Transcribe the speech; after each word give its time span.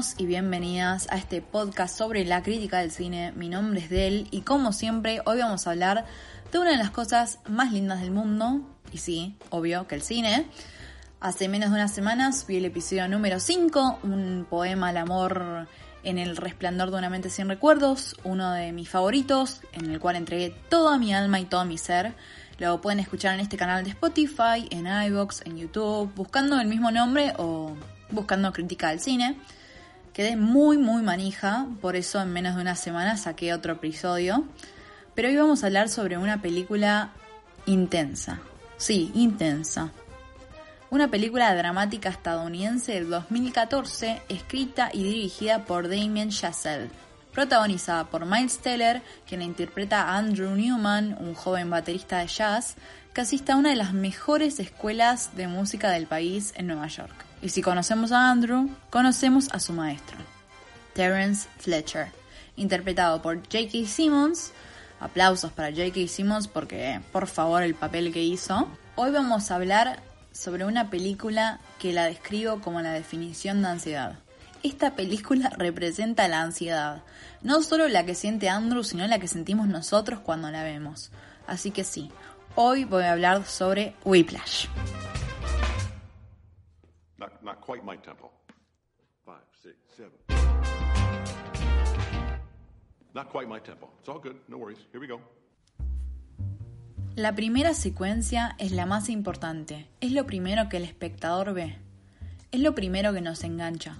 Y 0.00 0.24
bienvenidas 0.24 1.08
a 1.10 1.18
este 1.18 1.42
podcast 1.42 1.94
sobre 1.94 2.24
la 2.24 2.42
crítica 2.42 2.78
del 2.78 2.90
cine. 2.90 3.32
Mi 3.32 3.50
nombre 3.50 3.80
es 3.80 3.90
Del 3.90 4.28
y 4.30 4.40
como 4.40 4.72
siempre 4.72 5.20
hoy 5.26 5.40
vamos 5.40 5.66
a 5.66 5.72
hablar 5.72 6.06
de 6.50 6.58
una 6.58 6.70
de 6.70 6.78
las 6.78 6.90
cosas 6.90 7.38
más 7.46 7.70
lindas 7.70 8.00
del 8.00 8.10
mundo, 8.10 8.62
y 8.92 8.96
sí, 8.96 9.36
obvio 9.50 9.86
que 9.86 9.96
el 9.96 10.02
cine. 10.02 10.46
Hace 11.20 11.48
menos 11.48 11.68
de 11.68 11.76
una 11.76 11.88
semana 11.88 12.32
subí 12.32 12.56
el 12.56 12.64
episodio 12.64 13.08
número 13.08 13.40
5, 13.40 13.98
un 14.04 14.46
poema 14.48 14.88
al 14.88 14.96
amor 14.96 15.68
en 16.02 16.16
el 16.16 16.38
resplandor 16.38 16.90
de 16.90 16.96
una 16.96 17.10
mente 17.10 17.28
sin 17.28 17.50
recuerdos, 17.50 18.16
uno 18.24 18.52
de 18.52 18.72
mis 18.72 18.88
favoritos, 18.88 19.60
en 19.74 19.90
el 19.90 20.00
cual 20.00 20.16
entregué 20.16 20.56
toda 20.70 20.96
mi 20.96 21.12
alma 21.12 21.40
y 21.40 21.44
todo 21.44 21.66
mi 21.66 21.76
ser. 21.76 22.14
Lo 22.58 22.80
pueden 22.80 23.00
escuchar 23.00 23.34
en 23.34 23.40
este 23.40 23.58
canal 23.58 23.84
de 23.84 23.90
Spotify, 23.90 24.66
en 24.70 24.86
iVoox, 24.86 25.42
en 25.44 25.58
YouTube, 25.58 26.10
buscando 26.14 26.58
el 26.58 26.68
mismo 26.68 26.90
nombre 26.90 27.34
o 27.36 27.76
buscando 28.10 28.50
crítica 28.50 28.88
del 28.88 29.00
cine. 29.00 29.36
Quedé 30.12 30.36
muy, 30.36 30.76
muy 30.76 31.02
manija, 31.02 31.66
por 31.80 31.94
eso 31.94 32.20
en 32.20 32.32
menos 32.32 32.56
de 32.56 32.62
una 32.62 32.74
semana 32.74 33.16
saqué 33.16 33.54
otro 33.54 33.74
episodio. 33.74 34.44
Pero 35.14 35.28
hoy 35.28 35.36
vamos 35.36 35.62
a 35.62 35.66
hablar 35.66 35.88
sobre 35.88 36.18
una 36.18 36.42
película 36.42 37.10
intensa. 37.66 38.40
Sí, 38.76 39.12
intensa. 39.14 39.92
Una 40.90 41.08
película 41.08 41.54
dramática 41.54 42.08
estadounidense 42.08 42.92
del 42.92 43.08
2014, 43.08 44.22
escrita 44.28 44.90
y 44.92 45.04
dirigida 45.04 45.64
por 45.64 45.88
Damien 45.88 46.30
Chazelle. 46.30 46.90
Protagonizada 47.32 48.10
por 48.10 48.26
Miles 48.26 48.58
Teller, 48.58 49.02
quien 49.28 49.42
interpreta 49.42 50.02
a 50.02 50.16
Andrew 50.16 50.50
Newman, 50.56 51.16
un 51.20 51.34
joven 51.34 51.70
baterista 51.70 52.18
de 52.18 52.26
jazz, 52.26 52.74
que 53.14 53.20
asiste 53.20 53.52
a 53.52 53.56
una 53.56 53.70
de 53.70 53.76
las 53.76 53.92
mejores 53.92 54.58
escuelas 54.58 55.36
de 55.36 55.46
música 55.46 55.90
del 55.90 56.08
país 56.08 56.52
en 56.56 56.66
Nueva 56.66 56.88
York. 56.88 57.29
Y 57.42 57.48
si 57.48 57.62
conocemos 57.62 58.12
a 58.12 58.30
Andrew, 58.30 58.68
conocemos 58.90 59.48
a 59.52 59.60
su 59.60 59.72
maestro, 59.72 60.18
Terence 60.92 61.48
Fletcher, 61.58 62.08
interpretado 62.56 63.22
por 63.22 63.36
J.K. 63.36 63.86
Simmons. 63.86 64.52
Aplausos 65.00 65.50
para 65.52 65.70
J.K. 65.70 66.06
Simmons 66.08 66.46
porque, 66.46 67.00
por 67.12 67.26
favor, 67.26 67.62
el 67.62 67.74
papel 67.74 68.12
que 68.12 68.22
hizo. 68.22 68.68
Hoy 68.96 69.10
vamos 69.10 69.50
a 69.50 69.54
hablar 69.54 70.02
sobre 70.32 70.66
una 70.66 70.90
película 70.90 71.60
que 71.78 71.94
la 71.94 72.04
describo 72.04 72.60
como 72.60 72.82
la 72.82 72.92
definición 72.92 73.62
de 73.62 73.68
ansiedad. 73.68 74.18
Esta 74.62 74.94
película 74.94 75.48
representa 75.56 76.28
la 76.28 76.42
ansiedad, 76.42 77.02
no 77.40 77.62
solo 77.62 77.88
la 77.88 78.04
que 78.04 78.14
siente 78.14 78.50
Andrew, 78.50 78.84
sino 78.84 79.06
la 79.06 79.18
que 79.18 79.28
sentimos 79.28 79.68
nosotros 79.68 80.20
cuando 80.20 80.50
la 80.50 80.62
vemos. 80.62 81.10
Así 81.46 81.70
que 81.70 81.84
sí, 81.84 82.10
hoy 82.54 82.84
voy 82.84 83.04
a 83.04 83.12
hablar 83.12 83.46
sobre 83.46 83.94
Whiplash. 84.04 84.66
Not, 87.20 87.42
not 87.42 87.60
quite 87.60 87.84
my 87.84 87.98
tempo. 87.98 88.30
Five, 89.26 89.44
six, 89.62 89.76
seven. 89.94 90.16
Not 93.14 93.28
quite 93.28 93.46
my 93.46 93.60
tempo. 93.60 93.90
It's 94.00 94.08
all 94.08 94.18
good. 94.18 94.36
No 94.48 94.56
worries. 94.56 94.78
Here 94.90 95.00
we 95.00 95.06
go. 95.06 95.20
La 97.16 97.34
primera 97.34 97.74
secuencia 97.74 98.54
es 98.58 98.72
la 98.72 98.86
más 98.86 99.10
importante, 99.10 99.90
es 100.00 100.12
lo 100.12 100.24
primero 100.24 100.68
que 100.70 100.78
el 100.78 100.84
espectador 100.84 101.52
ve, 101.52 101.76
es 102.52 102.60
lo 102.60 102.74
primero 102.74 103.12
que 103.12 103.20
nos 103.20 103.44
engancha. 103.44 103.98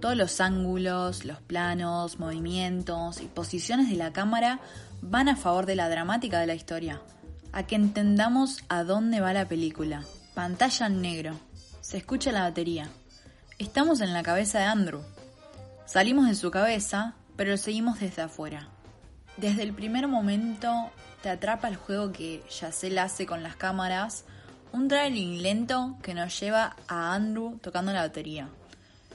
Todos 0.00 0.16
los 0.16 0.40
ángulos, 0.40 1.24
los 1.24 1.40
planos, 1.42 2.18
movimientos 2.18 3.20
y 3.20 3.26
posiciones 3.26 3.90
de 3.90 3.96
la 3.96 4.12
cámara 4.12 4.60
van 5.02 5.28
a 5.28 5.36
favor 5.36 5.66
de 5.66 5.76
la 5.76 5.88
dramática 5.88 6.40
de 6.40 6.46
la 6.46 6.54
historia, 6.54 7.02
a 7.52 7.64
que 7.64 7.76
entendamos 7.76 8.64
a 8.68 8.82
dónde 8.82 9.20
va 9.20 9.32
la 9.32 9.46
película. 9.46 10.02
Pantalla 10.34 10.86
en 10.86 11.02
negro, 11.02 11.38
se 11.88 11.96
escucha 11.96 12.32
la 12.32 12.42
batería. 12.42 12.86
Estamos 13.58 14.02
en 14.02 14.12
la 14.12 14.22
cabeza 14.22 14.58
de 14.58 14.66
Andrew. 14.66 15.00
Salimos 15.86 16.28
de 16.28 16.34
su 16.34 16.50
cabeza, 16.50 17.14
pero 17.34 17.52
lo 17.52 17.56
seguimos 17.56 17.98
desde 17.98 18.20
afuera. 18.20 18.68
Desde 19.38 19.62
el 19.62 19.72
primer 19.72 20.06
momento 20.06 20.90
te 21.22 21.30
atrapa 21.30 21.66
el 21.66 21.76
juego 21.76 22.12
que 22.12 22.44
Yacel 22.50 22.98
hace 22.98 23.24
con 23.24 23.42
las 23.42 23.56
cámaras, 23.56 24.26
un 24.70 24.86
traveling 24.86 25.42
lento 25.42 25.96
que 26.02 26.12
nos 26.12 26.38
lleva 26.38 26.76
a 26.88 27.14
Andrew 27.14 27.58
tocando 27.62 27.90
la 27.90 28.02
batería. 28.02 28.50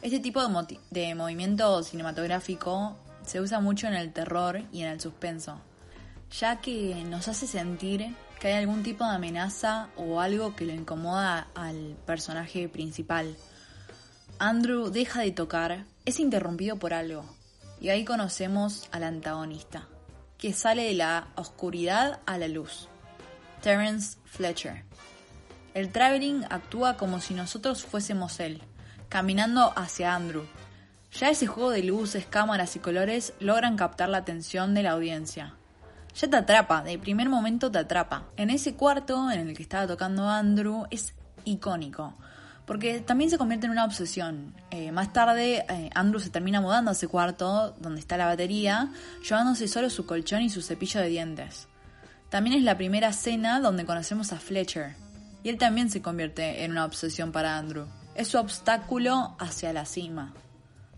Este 0.02 0.20
tipo 0.20 0.42
de, 0.90 1.14
movimiento 1.14 1.84
cinematográfico 1.84 2.98
se 3.24 3.40
usa 3.40 3.60
mucho 3.60 3.86
en 3.86 3.94
el 3.94 4.12
terror 4.12 4.64
y 4.72 4.82
en 4.82 4.88
el 4.88 5.00
suspenso, 5.00 5.62
ya 6.32 6.60
que 6.60 7.04
nos 7.08 7.28
hace 7.28 7.46
sentir 7.46 8.16
que 8.44 8.50
hay 8.50 8.56
algún 8.56 8.84
tipo 8.84 9.06
de 9.06 9.12
amenaza 9.12 9.88
o 9.96 10.20
algo 10.20 10.54
que 10.54 10.66
lo 10.66 10.74
incomoda 10.74 11.48
al 11.56 11.96
personaje 12.06 12.68
principal. 12.68 13.38
Andrew 14.38 14.90
deja 14.90 15.22
de 15.22 15.32
tocar, 15.32 15.86
es 16.04 16.20
interrumpido 16.20 16.76
por 16.76 16.94
algo, 16.94 17.24
y 17.80 17.88
ahí 17.88 18.04
conocemos 18.04 18.90
al 18.92 19.06
antagonista 19.06 19.88
que 20.38 20.52
sale 20.52 20.84
de 20.84 20.94
la 20.94 21.30
oscuridad 21.36 22.20
a 22.26 22.38
la 22.38 22.50
luz. 22.50 22.90
Terence 23.62 24.18
Fletcher. 24.26 24.84
El 25.74 25.94
traveling 25.94 26.44
actúa 26.50 26.98
como 26.98 27.22
si 27.22 27.34
nosotros 27.34 27.86
fuésemos 27.86 28.42
él, 28.42 28.62
caminando 29.08 29.72
hacia 29.78 30.16
Andrew. 30.16 30.44
Ya 31.14 31.30
ese 31.30 31.48
juego 31.48 31.72
de 31.72 31.84
luces, 31.84 32.26
cámaras 32.26 32.76
y 32.76 32.80
colores 32.80 33.32
logran 33.40 33.78
captar 33.78 34.10
la 34.10 34.18
atención 34.18 34.74
de 34.74 34.84
la 34.84 34.92
audiencia. 34.92 35.56
Ya 36.16 36.30
te 36.30 36.38
atrapa, 36.38 36.84
de 36.84 37.00
primer 37.00 37.30
momento 37.30 37.72
te 37.72 37.80
atrapa. 37.80 38.26
En 38.38 38.50
ese 38.50 38.76
cuarto 38.76 39.32
en 39.32 39.50
el 39.50 39.56
que 39.56 39.64
estaba 39.64 39.88
tocando 39.88 40.30
Andrew 40.30 40.86
es 40.92 41.14
icónico 41.46 42.16
porque 42.66 43.02
también 43.02 43.30
se 43.30 43.38
convierte 43.38 43.66
en 43.66 43.72
una 43.72 43.86
obsesión. 43.86 44.54
Eh, 44.72 44.92
más 44.92 45.12
tarde, 45.12 45.66
eh, 45.68 45.90
Andrew 45.94 46.20
se 46.20 46.30
termina 46.30 46.62
mudando 46.62 46.92
a 46.92 46.94
ese 46.94 47.08
cuarto 47.08 47.76
donde 47.80 48.00
está 48.00 48.18
la 48.18 48.26
batería, 48.26 48.90
llevándose 49.22 49.68
solo 49.68 49.90
su 49.90 50.06
colchón 50.06 50.42
y 50.42 50.50
su 50.50 50.62
cepillo 50.62 51.02
de 51.02 51.10
dientes. 51.10 51.68
También 52.30 52.56
es 52.56 52.64
la 52.64 52.78
primera 52.78 53.12
cena 53.14 53.60
donde 53.60 53.86
conocemos 53.86 54.32
a 54.32 54.38
Fletcher, 54.38 54.96
y 55.44 55.50
él 55.50 55.58
también 55.58 55.90
se 55.90 56.02
convierte 56.02 56.64
en 56.64 56.72
una 56.72 56.86
obsesión 56.86 57.32
para 57.32 57.58
Andrew. 57.58 57.86
Es 58.16 58.30
su 58.30 58.38
obstáculo 58.38 59.36
hacia 59.40 59.74
la 59.74 59.86
cima. 59.86 60.34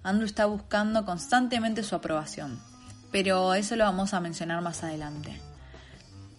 Andrew 0.03 0.25
está 0.25 0.45
buscando 0.45 1.03
constantemente 1.03 1.81
su 1.81 1.95
aprobación, 1.95 2.59
pero 3.15 3.53
eso 3.53 3.77
lo 3.77 3.85
vamos 3.85 4.13
a 4.13 4.19
mencionar 4.19 4.61
más 4.61 4.83
adelante. 4.83 5.39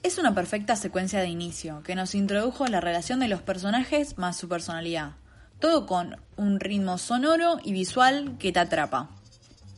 Es 0.03 0.19
una 0.19 0.35
perfecta 0.35 0.77
secuencia 0.77 1.21
de 1.21 1.29
inicio 1.29 1.83
que 1.83 1.95
nos 1.95 2.15
introdujo 2.15 2.67
la 2.67 2.83
relación 2.83 3.19
de 3.19 3.29
los 3.29 3.41
personajes 3.41 4.19
más 4.19 4.37
su 4.37 4.47
personalidad. 4.47 5.13
Todo 5.59 5.87
con 5.87 6.21
un 6.37 6.61
ritmo 6.61 6.99
sonoro 6.99 7.61
y 7.65 7.73
visual 7.73 8.37
que 8.39 8.53
te 8.53 8.59
atrapa. 8.59 9.09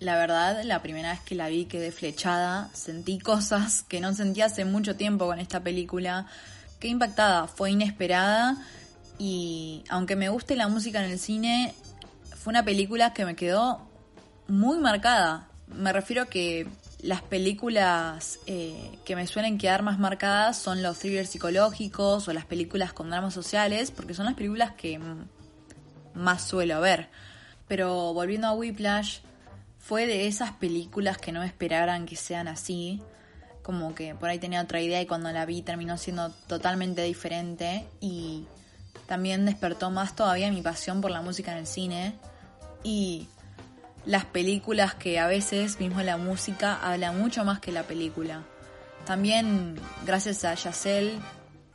La 0.01 0.17
verdad, 0.17 0.65
la 0.65 0.83
primera 0.83 1.13
vez 1.13 1.21
que 1.21 1.37
la 1.37 1.47
vi 1.47 1.67
quedé 1.67 1.93
flechada, 1.93 2.69
sentí 2.73 3.21
cosas 3.21 3.85
que 3.85 4.01
no 4.01 4.13
sentí 4.13 4.43
hace 4.43 4.65
mucho 4.65 4.97
tiempo 4.97 5.27
con 5.27 5.39
esta 5.39 5.61
película. 5.61 6.27
Qué 6.81 6.89
impactada, 6.89 7.47
fue 7.47 7.71
inesperada 7.71 8.57
y 9.21 9.85
aunque 9.89 10.17
me 10.17 10.31
guste 10.31 10.57
la 10.57 10.67
música 10.67 11.05
en 11.05 11.13
el 11.13 11.21
cine, 11.21 11.75
fue 12.35 12.51
una 12.51 12.65
película 12.65 13.13
que 13.15 13.25
me 13.25 13.37
quedó 13.37 13.89
muy 14.49 14.79
marcada. 14.79 15.45
Me 15.69 15.93
refiero 15.93 16.29
que 16.29 16.67
las 17.01 17.23
películas 17.23 18.41
eh, 18.47 18.99
que 19.05 19.15
me 19.15 19.27
suelen 19.27 19.59
quedar 19.59 19.83
más 19.83 19.99
marcadas 19.99 20.59
son 20.59 20.83
los 20.83 20.99
thrillers 20.99 21.31
psicológicos 21.31 22.27
o 22.27 22.33
las 22.33 22.45
películas 22.45 22.93
con 22.93 23.11
dramas 23.11 23.35
sociales, 23.35 23.91
porque 23.91 24.15
son 24.15 24.27
las 24.27 24.35
películas 24.35 24.73
que 24.73 25.01
más 26.15 26.43
suelo 26.43 26.81
ver. 26.81 27.09
Pero 27.69 28.13
volviendo 28.15 28.49
a 28.49 28.53
Whiplash, 28.53 29.21
fue 29.79 30.07
de 30.07 30.27
esas 30.27 30.53
películas 30.53 31.19
que 31.19 31.33
no 31.33 31.43
esperaran 31.43 32.05
que 32.05 32.17
sean 32.17 32.49
así. 32.49 33.01
Como 33.63 33.95
que 33.95 34.15
por 34.15 34.29
ahí 34.29 34.39
tenía 34.39 34.63
otra 34.63 34.81
idea 34.81 35.01
y 35.01 35.07
cuando 35.07 35.31
la 35.31 35.47
vi 35.47 35.63
terminó 35.63 35.97
siendo 35.99 36.31
totalmente 36.49 37.03
diferente. 37.03 37.87
Y 38.01 38.47
también 39.07 39.47
despertó 39.47 39.91
más 39.91 40.17
todavía 40.17 40.51
mi 40.51 40.63
pasión 40.63 41.01
por 41.01 41.11
la 41.11 41.23
música 41.23 41.53
en 41.53 41.59
el 41.59 41.67
cine. 41.67 42.15
Y 42.83 43.29
las 44.07 44.25
películas 44.25 44.95
que 44.95 45.19
a 45.19 45.27
veces 45.27 45.81
mismo 45.81 46.01
la 46.03 46.17
música 46.17 46.79
habla 46.83 47.13
mucho 47.13 47.45
más 47.45 47.61
que 47.61 47.73
la 47.73 47.83
película. 47.83 48.43
También, 49.05 49.77
gracias 50.05 50.45
a 50.45 50.55
Yacel, 50.55 51.19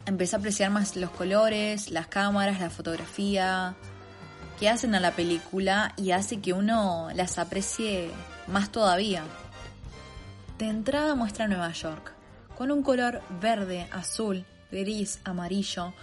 empecé 0.06 0.36
a 0.36 0.40
apreciar 0.40 0.72
más 0.72 0.96
los 0.96 1.10
colores, 1.12 1.90
las 1.90 2.08
cámaras, 2.08 2.60
la 2.60 2.70
fotografía 2.70 3.76
que 4.60 4.70
hacen 4.70 4.96
a 4.96 5.00
la 5.00 5.12
película 5.12 5.94
y 5.98 6.12
hace 6.12 6.42
que 6.42 6.54
uno 6.54 7.10
las 7.16 7.38
aprecie 7.38 8.10
más 8.48 8.72
todavía. 8.72 9.24
De 10.58 10.68
entrada 10.68 11.16
muestra 11.16 11.48
Nueva 11.48 11.72
York, 11.72 12.14
con 12.56 12.72
un 12.72 12.84
color 12.84 13.22
verde, 13.42 13.88
azul, 13.92 14.46
gris, 14.72 15.20
amarillo, 15.24 15.94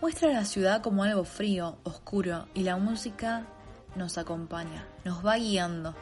muestra 0.00 0.32
la 0.32 0.44
ciudad 0.44 0.82
como 0.82 1.02
algo 1.02 1.24
frío, 1.24 1.78
oscuro 1.82 2.46
y 2.54 2.62
la 2.62 2.76
música 2.76 3.46
nos 3.96 4.18
acompaña, 4.18 4.84
nos 5.04 5.24
va 5.24 5.36
guiando. 5.36 5.94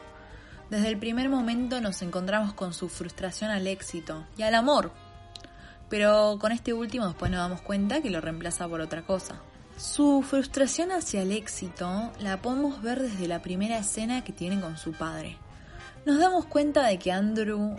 Desde 0.69 0.89
el 0.89 0.97
primer 0.97 1.29
momento 1.29 1.79
nos 1.79 2.01
encontramos 2.01 2.53
con 2.53 2.73
su 2.73 2.89
frustración 2.89 3.51
al 3.51 3.67
éxito 3.67 4.25
y 4.37 4.43
al 4.43 4.55
amor, 4.55 4.91
pero 5.89 6.37
con 6.39 6.51
este 6.51 6.73
último 6.73 7.07
después 7.07 7.31
nos 7.31 7.39
damos 7.39 7.61
cuenta 7.61 8.01
que 8.01 8.09
lo 8.09 8.21
reemplaza 8.21 8.67
por 8.67 8.81
otra 8.81 9.03
cosa. 9.03 9.41
Su 9.77 10.23
frustración 10.27 10.91
hacia 10.91 11.21
el 11.21 11.31
éxito 11.31 12.11
la 12.19 12.41
podemos 12.41 12.81
ver 12.81 12.99
desde 12.99 13.27
la 13.27 13.41
primera 13.41 13.77
escena 13.77 14.23
que 14.23 14.33
tiene 14.33 14.59
con 14.59 14.77
su 14.77 14.91
padre. 14.91 15.37
Nos 16.05 16.19
damos 16.19 16.45
cuenta 16.45 16.85
de 16.87 16.97
que 16.97 17.11
Andrew, 17.11 17.77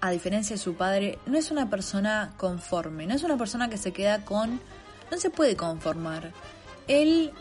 a 0.00 0.10
diferencia 0.10 0.56
de 0.56 0.62
su 0.62 0.74
padre, 0.74 1.18
no 1.26 1.38
es 1.38 1.50
una 1.50 1.70
persona 1.70 2.32
conforme, 2.36 3.06
no 3.06 3.14
es 3.14 3.22
una 3.22 3.36
persona 3.36 3.70
que 3.70 3.78
se 3.78 3.92
queda 3.92 4.24
con... 4.24 4.60
no 5.10 5.16
se 5.16 5.30
puede 5.30 5.56
conformar. 5.56 6.32
Él 6.88 7.32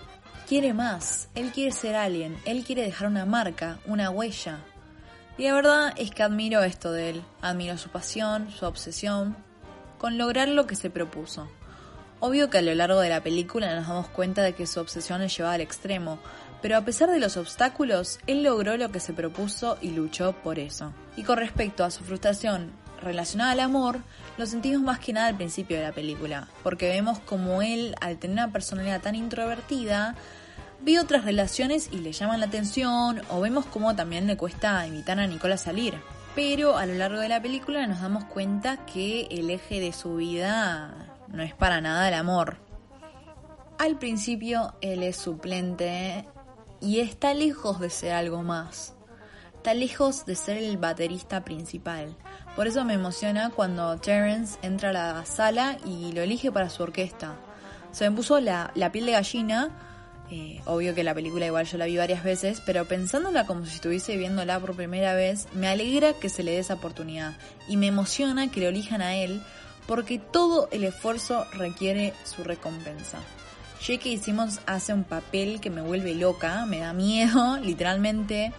quiere 0.51 0.74
más, 0.74 1.30
él 1.33 1.53
quiere 1.53 1.71
ser 1.71 1.95
alguien, 1.95 2.36
él 2.44 2.65
quiere 2.65 2.81
dejar 2.81 3.07
una 3.07 3.25
marca, 3.25 3.80
una 3.86 4.09
huella. 4.09 4.59
Y 5.38 5.45
la 5.45 5.53
verdad 5.53 5.94
es 5.95 6.12
que 6.12 6.24
admiro 6.24 6.62
esto 6.62 6.92
de 6.92 7.12
él, 7.12 7.24
admiro 7.42 7.77
su 7.77 7.88
pasión, 7.88 8.51
su 8.51 8.65
obsesión, 8.65 9.38
con 9.98 10.18
lograr 10.18 10.50
lo 10.50 10.68
que 10.68 10.75
se 10.75 10.89
propuso. 10.89 11.50
Obvio 12.19 12.50
que 12.50 12.57
a 12.57 12.62
lo 12.62 12.75
largo 12.75 13.00
de 13.00 13.07
la 13.07 13.24
película 13.24 13.74
nos 13.74 13.88
damos 13.88 14.09
cuenta 14.09 14.42
de 14.42 14.51
que 14.51 14.68
su 14.68 14.81
obsesión 14.81 15.21
es 15.21 15.38
llevada 15.38 15.56
al 15.56 15.62
extremo, 15.62 16.19
pero 16.62 16.75
a 16.75 16.81
pesar 16.81 17.09
de 17.09 17.19
los 17.21 17.38
obstáculos, 17.38 18.19
él 18.27 18.44
logró 18.44 18.75
lo 18.75 18.92
que 18.92 19.00
se 19.00 19.13
propuso 19.13 19.77
y 19.80 19.92
luchó 19.92 20.33
por 20.33 20.59
eso. 20.59 20.92
Y 21.15 21.24
con 21.24 21.38
respecto 21.38 21.86
a 21.86 21.92
su 21.92 22.03
frustración 22.03 22.74
relacionada 23.01 23.51
al 23.51 23.59
amor, 23.59 24.01
lo 24.38 24.45
sentimos 24.45 24.81
más 24.81 25.00
que 25.00 25.13
nada 25.13 25.27
al 25.27 25.36
principio 25.36 25.77
de 25.77 25.83
la 25.83 25.92
película, 25.92 26.48
porque 26.63 26.89
vemos 26.89 27.19
como 27.19 27.62
él, 27.62 27.95
al 28.01 28.18
tener 28.18 28.36
una 28.36 28.51
personalidad 28.51 29.01
tan 29.01 29.15
introvertida, 29.15 30.15
ve 30.81 31.00
otras 31.00 31.25
relaciones 31.25 31.89
y 31.92 31.98
le 31.98 32.12
llaman 32.12 32.39
la 32.39 32.48
atención, 32.48 33.21
o 33.30 33.42
vemos 33.42 33.65
cómo 33.65 33.95
también 33.95 34.27
le 34.27 34.38
cuesta 34.38 34.86
invitar 34.88 35.19
a 35.19 35.27
Nicola 35.27 35.56
a 35.56 35.57
salir. 35.57 35.95
Pero 36.36 36.77
a 36.77 36.86
lo 36.86 36.94
largo 36.94 37.19
de 37.19 37.27
la 37.27 37.42
película 37.42 37.86
nos 37.88 38.01
damos 38.01 38.24
cuenta 38.25 38.86
que 38.86 39.27
el 39.31 39.50
eje 39.50 39.81
de 39.81 39.92
su 39.92 40.15
vida 40.15 41.12
no 41.27 41.44
es 41.44 41.53
para 41.53 41.81
nada 41.81 42.07
el 42.07 42.13
amor. 42.13 42.57
Al 43.77 43.98
principio 43.98 44.74
él 44.81 45.03
es 45.03 45.18
suplente 45.18 46.25
y 46.80 47.00
está 47.00 47.33
lejos 47.33 47.80
de 47.80 47.89
ser 47.89 48.13
algo 48.13 48.44
más. 48.44 48.94
Está 49.62 49.75
lejos 49.75 50.25
de 50.25 50.34
ser 50.34 50.58
el 50.58 50.78
baterista 50.78 51.46
principal. 51.46 52.18
Por 52.56 52.66
eso 52.66 52.84
me 52.84 52.96
emociona 52.96 53.52
cuando 53.52 53.96
Terence 53.98 54.58
entra 54.63 54.90
a 54.90 54.94
la 54.94 55.25
sala 55.28 55.78
y 55.86 56.13
lo 56.13 56.24
elige 56.24 56.52
para 56.52 56.68
su 56.72 56.81
orquesta. 56.81 57.36
Se 57.92 58.10
me 58.10 58.16
puso 58.16 58.40
la, 58.40 58.72
la 58.74 58.92
piel 58.92 59.06
de 59.06 59.12
gallina 59.12 59.69
eh, 60.31 60.63
obvio 60.66 60.96
que 60.96 61.04
la 61.04 61.13
película 61.13 61.46
igual 61.46 61.68
yo 61.68 61.78
la 61.78 61.86
vi 61.86 61.96
varias 61.96 62.24
veces, 62.24 62.60
pero 62.66 62.86
pensándola 62.86 63.46
como 63.46 63.68
si 63.68 63.75
estuviese 63.75 64.18
viéndola 64.18 64.60
por 64.60 64.75
primera 64.75 65.13
vez, 65.13 65.48
me 65.54 65.68
alegra 65.68 66.13
que 66.13 66.30
se 66.30 66.42
le 66.42 66.54
dé 66.54 66.58
esa 66.58 66.74
oportunidad 66.74 67.34
y 67.68 67.78
me 67.78 67.86
emociona 67.86 68.50
que 68.50 68.62
lo 68.62 68.69
elijan 68.69 69.04
a 69.04 69.13
él 69.13 69.44
porque 69.86 70.18
todo 70.18 70.69
el 70.72 70.86
esfuerzo 70.86 71.46
requiere 71.54 72.16
su 72.24 72.44
recompensa. 72.44 73.19
que 73.80 74.10
hicimos 74.10 74.60
hace 74.66 74.92
un 74.92 75.04
papel 75.04 75.62
que 75.62 75.69
me 75.69 75.84
vuelve 75.84 76.16
loca, 76.16 76.66
me 76.66 76.80
da 76.80 76.94
miedo, 76.94 77.58
literalmente. 77.62 78.54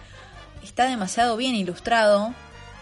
Está 0.63 0.85
demasiado 0.85 1.37
bien 1.37 1.55
ilustrado, 1.55 2.33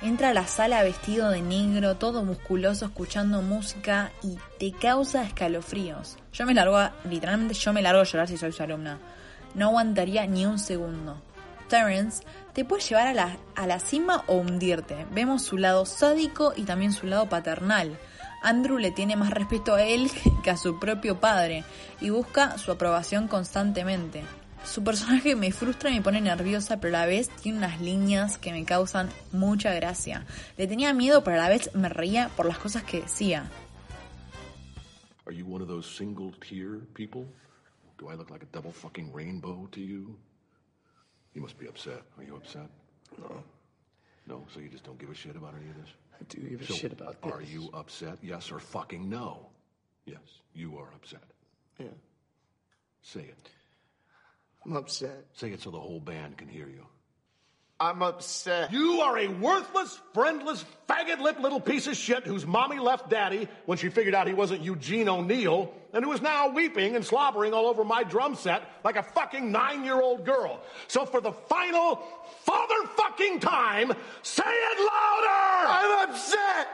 Entra 0.03 0.29
a 0.29 0.33
la 0.33 0.47
sala 0.47 0.81
vestido 0.81 1.29
de 1.29 1.43
negro, 1.43 1.95
todo 1.95 2.23
musculoso, 2.23 2.85
escuchando 2.85 3.43
música 3.43 4.11
y 4.23 4.35
te 4.57 4.71
causa 4.71 5.21
escalofríos. 5.21 6.17
Yo 6.33 6.47
me 6.47 6.55
largo, 6.55 6.79
literalmente 7.07 7.53
yo 7.53 7.71
me 7.71 7.83
largo 7.83 8.01
a 8.01 8.05
llorar 8.05 8.27
si 8.27 8.35
soy 8.35 8.51
su 8.51 8.63
alumna. 8.63 8.97
No 9.53 9.67
aguantaría 9.67 10.25
ni 10.25 10.47
un 10.47 10.57
segundo. 10.57 11.21
Terence 11.69 12.23
te 12.53 12.65
puede 12.65 12.81
llevar 12.81 13.09
a 13.09 13.13
la, 13.13 13.37
a 13.55 13.67
la 13.67 13.79
cima 13.79 14.23
o 14.25 14.37
hundirte. 14.37 15.05
Vemos 15.11 15.43
su 15.43 15.59
lado 15.59 15.85
sádico 15.85 16.53
y 16.55 16.63
también 16.63 16.93
su 16.93 17.05
lado 17.05 17.29
paternal. 17.29 17.95
Andrew 18.41 18.79
le 18.79 18.89
tiene 18.89 19.15
más 19.15 19.29
respeto 19.29 19.75
a 19.75 19.83
él 19.83 20.09
que 20.43 20.49
a 20.49 20.57
su 20.57 20.79
propio 20.79 21.19
padre 21.19 21.63
y 21.99 22.09
busca 22.09 22.57
su 22.57 22.71
aprobación 22.71 23.27
constantemente. 23.27 24.23
Su 24.65 24.83
personaje 24.83 25.35
me 25.35 25.51
frustra 25.51 25.89
y 25.89 25.95
me 25.95 26.01
pone 26.01 26.21
nerviosa, 26.21 26.79
pero 26.79 26.95
a 26.95 27.01
la 27.01 27.05
vez 27.05 27.29
tiene 27.29 27.57
unas 27.57 27.81
líneas 27.81 28.37
que 28.37 28.51
me 28.51 28.63
causan 28.63 29.09
mucha 29.31 29.73
gracia. 29.73 30.25
Le 30.57 30.67
tenía 30.67 30.93
miedo, 30.93 31.23
pero 31.23 31.37
a 31.37 31.43
la 31.43 31.49
vez 31.49 31.73
me 31.75 31.89
reía 31.89 32.29
por 32.37 32.45
las 32.45 32.57
cosas 32.57 32.83
que 32.83 33.01
decía. 33.01 33.49
Are 35.25 35.35
you 35.35 35.45
one 35.45 35.61
of 35.61 35.67
those 35.67 35.87
single 35.87 36.31
tear 36.39 36.79
people? 36.93 37.25
Do 37.97 38.09
I 38.09 38.15
look 38.15 38.29
like 38.29 38.43
a 38.43 38.47
double 38.51 38.71
fucking 38.71 39.11
rainbow 39.13 39.67
to 39.71 39.79
you? 39.79 40.17
You 41.33 41.41
must 41.41 41.57
be 41.57 41.67
upset. 41.67 42.03
Are 42.17 42.23
you 42.23 42.35
upset? 42.35 42.69
No. 43.17 43.43
No, 44.27 44.45
so 44.53 44.59
you 44.59 44.69
just 44.69 44.83
don't 44.85 44.99
give 44.99 45.09
a 45.09 45.15
shit 45.15 45.35
about 45.35 45.53
any 45.59 45.69
of 45.69 45.75
this? 45.77 45.89
I 46.19 46.23
do 46.29 46.49
give 46.49 46.61
a 46.61 46.65
So 46.65 46.73
shit 46.75 46.93
about 46.93 47.21
this. 47.21 47.31
Are 47.31 47.41
you 47.41 47.69
upset? 47.73 48.17
Yes 48.21 48.51
or 48.51 48.59
fucking 48.59 49.09
no? 49.09 49.49
Yes, 50.05 50.41
you 50.53 50.77
are 50.77 50.89
upset. 50.95 51.23
Yeah. 51.77 51.87
Say 53.01 53.21
it. 53.21 53.49
I'm 54.65 54.75
upset. 54.75 55.25
Say 55.33 55.49
it 55.51 55.61
so 55.61 55.71
the 55.71 55.79
whole 55.79 55.99
band 55.99 56.37
can 56.37 56.47
hear 56.47 56.67
you. 56.67 56.85
I'm 57.79 58.03
upset. 58.03 58.71
You 58.71 59.01
are 59.01 59.17
a 59.17 59.27
worthless, 59.27 59.99
friendless, 60.13 60.63
faggot-lipped 60.87 61.39
little 61.39 61.59
piece 61.59 61.87
of 61.87 61.95
shit 61.95 62.27
whose 62.27 62.45
mommy 62.45 62.77
left 62.77 63.09
daddy 63.09 63.47
when 63.65 63.79
she 63.79 63.89
figured 63.89 64.13
out 64.13 64.27
he 64.27 64.35
wasn't 64.35 64.61
Eugene 64.61 65.09
O'Neill, 65.09 65.73
and 65.91 66.05
who 66.05 66.11
is 66.11 66.21
now 66.21 66.49
weeping 66.49 66.95
and 66.95 67.03
slobbering 67.03 67.55
all 67.55 67.65
over 67.65 67.83
my 67.83 68.03
drum 68.03 68.35
set 68.35 68.61
like 68.83 68.97
a 68.97 69.03
fucking 69.03 69.51
nine-year-old 69.51 70.23
girl. 70.25 70.61
So 70.87 71.07
for 71.07 71.21
the 71.21 71.31
final 71.31 71.95
father 72.43 72.87
fucking 72.95 73.39
time, 73.39 73.91
say 74.21 74.43
it 74.45 74.77
louder! 74.77 75.67
I'm 75.67 76.09
upset. 76.09 76.67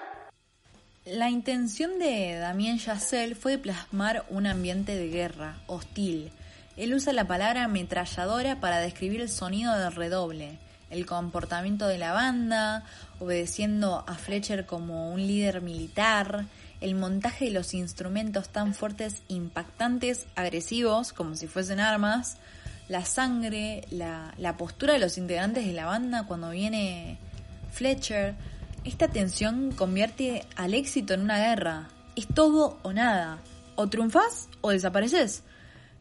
La 1.06 1.30
intención 1.30 2.00
de 2.00 2.38
Damien 2.38 2.80
Chazelle 2.80 3.34
fue 3.34 3.58
plasmar 3.58 4.26
un 4.30 4.46
ambiente 4.46 4.94
de 4.94 5.08
guerra, 5.08 5.56
hostil. 5.68 6.34
Él 6.78 6.94
usa 6.94 7.12
la 7.12 7.26
palabra 7.26 7.64
ametralladora 7.64 8.60
para 8.60 8.80
describir 8.80 9.22
el 9.22 9.30
sonido 9.30 9.76
del 9.76 9.96
redoble, 9.96 10.60
el 10.92 11.08
comportamiento 11.08 11.88
de 11.88 11.98
la 11.98 12.14
banda, 12.14 12.86
obedeciendo 13.20 14.04
a 14.08 14.14
Fletcher 14.14 14.68
como 14.68 15.12
un 15.12 15.26
líder 15.26 15.62
militar, 15.62 16.46
el 16.80 16.94
montaje 16.94 17.46
de 17.46 17.52
los 17.52 17.74
instrumentos 17.74 18.50
tan 18.50 18.76
fuertes, 18.76 19.24
impactantes, 19.28 20.28
agresivos, 20.36 21.14
como 21.14 21.36
si 21.36 21.48
fuesen 21.48 21.80
armas, 21.80 22.38
la 22.88 23.04
sangre, 23.06 23.86
la, 23.90 24.56
postura 24.58 24.94
de 24.94 25.00
los 25.00 25.18
integrantes 25.18 25.66
de 25.66 25.74
la 25.74 25.86
banda 25.86 26.26
cuando 26.28 26.52
viene 26.52 27.18
Fletcher. 27.72 28.36
Esta 28.84 29.08
tensión 29.08 29.72
convierte 29.72 30.46
al 30.56 30.74
éxito 30.74 31.16
en 31.16 31.22
una 31.22 31.40
guerra. 31.40 31.88
Es 32.16 32.28
todo 32.28 32.80
o 32.84 32.94
nada. 32.94 33.40
O 33.76 33.88
triunfás 33.88 34.48
o 34.62 34.70
desapareces. 34.70 35.44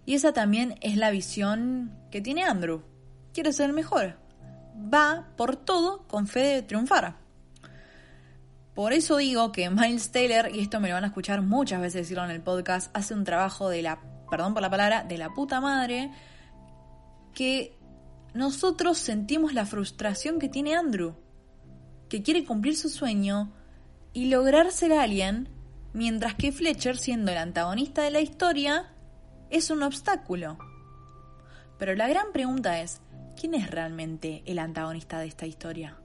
Y 0.06 0.14
esa 0.14 0.32
también 0.32 0.76
es 0.80 0.96
la 0.96 1.10
visión 1.10 1.92
que 2.10 2.20
tiene 2.20 2.44
Andrew. 2.44 2.82
Quiere 3.34 3.52
ser 3.52 3.66
el 3.66 3.72
mejor. 3.74 4.16
Va 4.92 5.28
por 5.36 5.56
todo 5.56 6.06
con 6.06 6.28
fe 6.28 6.40
de 6.40 6.62
triunfar. 6.62 7.16
Por 8.74 8.92
eso 8.92 9.16
digo 9.16 9.52
que 9.52 9.68
Miles 9.68 10.12
Taylor, 10.12 10.54
y 10.54 10.60
esto 10.60 10.80
me 10.80 10.88
lo 10.88 10.94
van 10.94 11.04
a 11.04 11.08
escuchar 11.08 11.42
muchas 11.42 11.80
veces 11.80 12.02
decirlo 12.02 12.24
en 12.24 12.30
el 12.30 12.42
podcast, 12.42 12.94
hace 12.94 13.14
un 13.14 13.24
trabajo 13.24 13.68
de 13.68 13.82
la, 13.82 14.00
perdón 14.30 14.52
por 14.52 14.62
la 14.62 14.70
palabra, 14.70 15.02
de 15.02 15.18
la 15.18 15.34
puta 15.34 15.60
madre, 15.60 16.12
que 17.34 17.76
nosotros 18.34 18.98
sentimos 18.98 19.54
la 19.54 19.66
frustración 19.66 20.38
que 20.38 20.50
tiene 20.50 20.76
Andrew, 20.76 21.16
que 22.08 22.22
quiere 22.22 22.44
cumplir 22.44 22.76
su 22.76 22.90
sueño 22.90 23.50
y 24.12 24.28
lograr 24.28 24.70
ser 24.70 24.92
alguien, 24.92 25.48
mientras 25.94 26.34
que 26.34 26.52
Fletcher, 26.52 26.98
siendo 26.98 27.32
el 27.32 27.38
antagonista 27.38 28.02
de 28.02 28.10
la 28.10 28.20
historia, 28.20 28.92
es 29.50 29.70
un 29.70 29.82
obstáculo. 29.82 30.58
Pero 31.78 31.94
la 31.94 32.08
gran 32.08 32.32
pregunta 32.32 32.80
es, 32.80 33.00
¿quién 33.38 33.54
es 33.54 33.70
realmente 33.70 34.42
el 34.46 34.58
antagonista 34.58 35.18
de 35.18 35.26
esta 35.26 35.46
historia? 35.46 35.98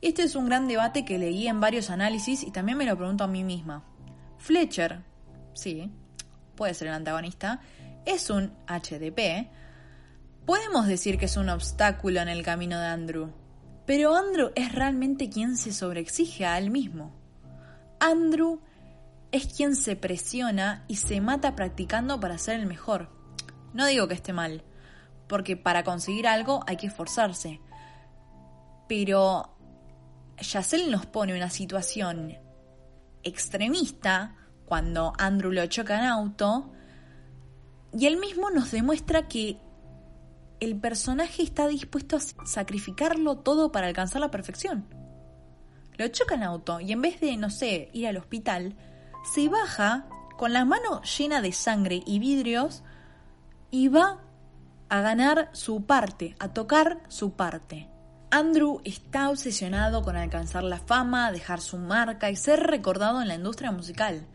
Este 0.00 0.24
es 0.24 0.34
un 0.34 0.46
gran 0.46 0.66
debate 0.66 1.04
que 1.04 1.18
leí 1.18 1.46
en 1.46 1.60
varios 1.60 1.90
análisis 1.90 2.42
y 2.42 2.50
también 2.50 2.76
me 2.76 2.86
lo 2.86 2.96
pregunto 2.96 3.24
a 3.24 3.28
mí 3.28 3.44
misma. 3.44 3.84
Fletcher, 4.38 5.00
sí, 5.54 5.90
puede 6.56 6.74
ser 6.74 6.88
el 6.88 6.94
antagonista, 6.94 7.60
es 8.04 8.28
un 8.28 8.52
HDP. 8.66 9.48
Podemos 10.44 10.86
decir 10.88 11.18
que 11.18 11.26
es 11.26 11.36
un 11.36 11.48
obstáculo 11.48 12.20
en 12.20 12.28
el 12.28 12.42
camino 12.42 12.80
de 12.80 12.86
Andrew, 12.86 13.30
pero 13.86 14.14
Andrew 14.16 14.50
es 14.56 14.72
realmente 14.72 15.30
quien 15.30 15.56
se 15.56 15.72
sobreexige 15.72 16.46
a 16.46 16.58
él 16.58 16.70
mismo. 16.70 17.12
Andrew 18.00 18.60
es 19.32 19.46
quien 19.46 19.74
se 19.74 19.96
presiona 19.96 20.84
y 20.88 20.96
se 20.96 21.20
mata 21.20 21.56
practicando 21.56 22.20
para 22.20 22.38
ser 22.38 22.60
el 22.60 22.66
mejor. 22.66 23.08
No 23.72 23.86
digo 23.86 24.06
que 24.06 24.14
esté 24.14 24.34
mal, 24.34 24.62
porque 25.26 25.56
para 25.56 25.82
conseguir 25.82 26.28
algo 26.28 26.60
hay 26.66 26.76
que 26.76 26.86
esforzarse. 26.86 27.60
Pero 28.88 29.56
Yacel 30.38 30.90
nos 30.90 31.06
pone 31.06 31.34
una 31.34 31.48
situación 31.48 32.36
extremista 33.22 34.36
cuando 34.66 35.14
Andrew 35.18 35.52
lo 35.52 35.64
choca 35.66 35.98
en 35.98 36.04
auto 36.04 36.72
y 37.94 38.06
él 38.06 38.18
mismo 38.18 38.50
nos 38.50 38.70
demuestra 38.70 39.28
que 39.28 39.58
el 40.60 40.78
personaje 40.78 41.42
está 41.42 41.68
dispuesto 41.68 42.16
a 42.16 42.20
sacrificarlo 42.46 43.38
todo 43.38 43.72
para 43.72 43.86
alcanzar 43.86 44.20
la 44.20 44.30
perfección. 44.30 44.86
Lo 45.96 46.08
choca 46.08 46.34
en 46.34 46.42
auto 46.42 46.80
y 46.80 46.92
en 46.92 47.00
vez 47.00 47.20
de, 47.20 47.36
no 47.36 47.50
sé, 47.50 47.90
ir 47.92 48.06
al 48.06 48.16
hospital, 48.16 48.76
se 49.24 49.48
baja 49.48 50.06
con 50.36 50.52
la 50.52 50.64
mano 50.64 51.02
llena 51.02 51.40
de 51.40 51.52
sangre 51.52 52.02
y 52.04 52.18
vidrios 52.18 52.82
y 53.70 53.88
va 53.88 54.20
a 54.88 55.00
ganar 55.00 55.50
su 55.52 55.84
parte, 55.86 56.36
a 56.38 56.48
tocar 56.48 57.00
su 57.08 57.32
parte. 57.32 57.88
Andrew 58.30 58.80
está 58.84 59.30
obsesionado 59.30 60.02
con 60.02 60.16
alcanzar 60.16 60.64
la 60.64 60.78
fama, 60.78 61.32
dejar 61.32 61.60
su 61.60 61.78
marca 61.78 62.30
y 62.30 62.36
ser 62.36 62.60
recordado 62.60 63.20
en 63.20 63.28
la 63.28 63.34
industria 63.34 63.72
musical. 63.72 64.26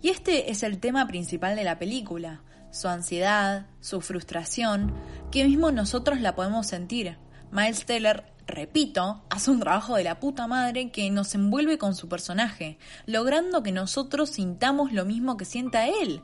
Y 0.00 0.10
este 0.10 0.50
es 0.50 0.62
el 0.62 0.78
tema 0.78 1.06
principal 1.06 1.56
de 1.56 1.64
la 1.64 1.78
película, 1.78 2.42
su 2.70 2.88
ansiedad, 2.88 3.66
su 3.80 4.00
frustración, 4.00 4.94
que 5.30 5.44
mismo 5.44 5.72
nosotros 5.72 6.20
la 6.20 6.34
podemos 6.34 6.66
sentir. 6.66 7.16
Miles 7.50 7.86
Teller, 7.86 8.24
repito, 8.48 9.22
hace 9.30 9.50
un 9.50 9.60
trabajo 9.60 9.94
de 9.94 10.04
la 10.04 10.18
puta 10.18 10.46
madre 10.48 10.90
que 10.90 11.08
nos 11.10 11.34
envuelve 11.34 11.78
con 11.78 11.94
su 11.94 12.08
personaje, 12.08 12.78
logrando 13.06 13.62
que 13.62 13.70
nosotros 13.70 14.30
sintamos 14.30 14.92
lo 14.92 15.04
mismo 15.04 15.36
que 15.36 15.44
sienta 15.44 15.86
él. 15.86 16.22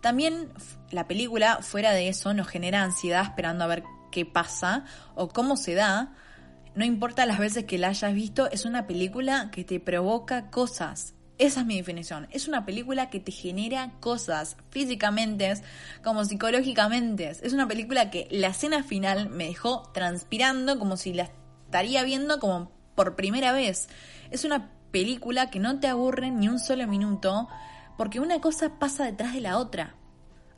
También 0.00 0.50
la 0.90 1.08
película, 1.08 1.58
fuera 1.62 1.92
de 1.92 2.08
eso, 2.08 2.32
nos 2.34 2.46
genera 2.46 2.82
ansiedad 2.82 3.24
esperando 3.24 3.64
a 3.64 3.68
ver 3.68 3.82
qué 4.12 4.24
pasa 4.24 4.84
o 5.14 5.28
cómo 5.28 5.56
se 5.56 5.74
da. 5.74 6.14
No 6.74 6.84
importa 6.84 7.26
las 7.26 7.38
veces 7.38 7.64
que 7.64 7.78
la 7.78 7.88
hayas 7.88 8.14
visto, 8.14 8.50
es 8.50 8.66
una 8.66 8.86
película 8.86 9.50
que 9.50 9.64
te 9.64 9.80
provoca 9.80 10.50
cosas. 10.50 11.14
Esa 11.38 11.60
es 11.60 11.66
mi 11.66 11.76
definición. 11.76 12.28
Es 12.30 12.48
una 12.48 12.64
película 12.64 13.10
que 13.10 13.20
te 13.20 13.32
genera 13.32 13.92
cosas 14.00 14.56
físicamente 14.70 15.54
como 16.02 16.24
psicológicamente. 16.24 17.28
Es 17.28 17.52
una 17.52 17.66
película 17.66 18.10
que 18.10 18.26
la 18.30 18.48
escena 18.48 18.82
final 18.82 19.28
me 19.28 19.46
dejó 19.48 19.90
transpirando 19.92 20.78
como 20.78 20.96
si 20.96 21.12
la 21.12 21.30
estaría 21.66 22.02
viendo 22.02 22.40
como 22.40 22.72
por 22.94 23.14
primera 23.14 23.52
vez. 23.52 23.88
Es 24.30 24.44
una 24.44 24.70
película 24.90 25.50
que 25.50 25.58
no 25.58 25.78
te 25.78 25.88
aburre 25.88 26.30
ni 26.30 26.48
un 26.48 26.58
solo 26.58 26.86
minuto 26.86 27.48
porque 27.96 28.20
una 28.20 28.40
cosa 28.40 28.78
pasa 28.78 29.04
detrás 29.04 29.34
de 29.34 29.40
la 29.40 29.58
otra. 29.58 29.94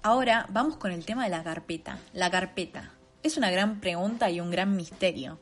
Ahora 0.02 0.46
vamos 0.50 0.76
con 0.76 0.92
el 0.92 1.04
tema 1.04 1.24
de 1.24 1.30
la 1.30 1.42
carpeta. 1.42 1.98
La 2.12 2.30
carpeta. 2.30 2.92
Es 3.22 3.36
una 3.36 3.50
gran 3.50 3.80
pregunta 3.80 4.30
y 4.30 4.40
un 4.40 4.50
gran 4.50 4.76
misterio. 4.76 5.40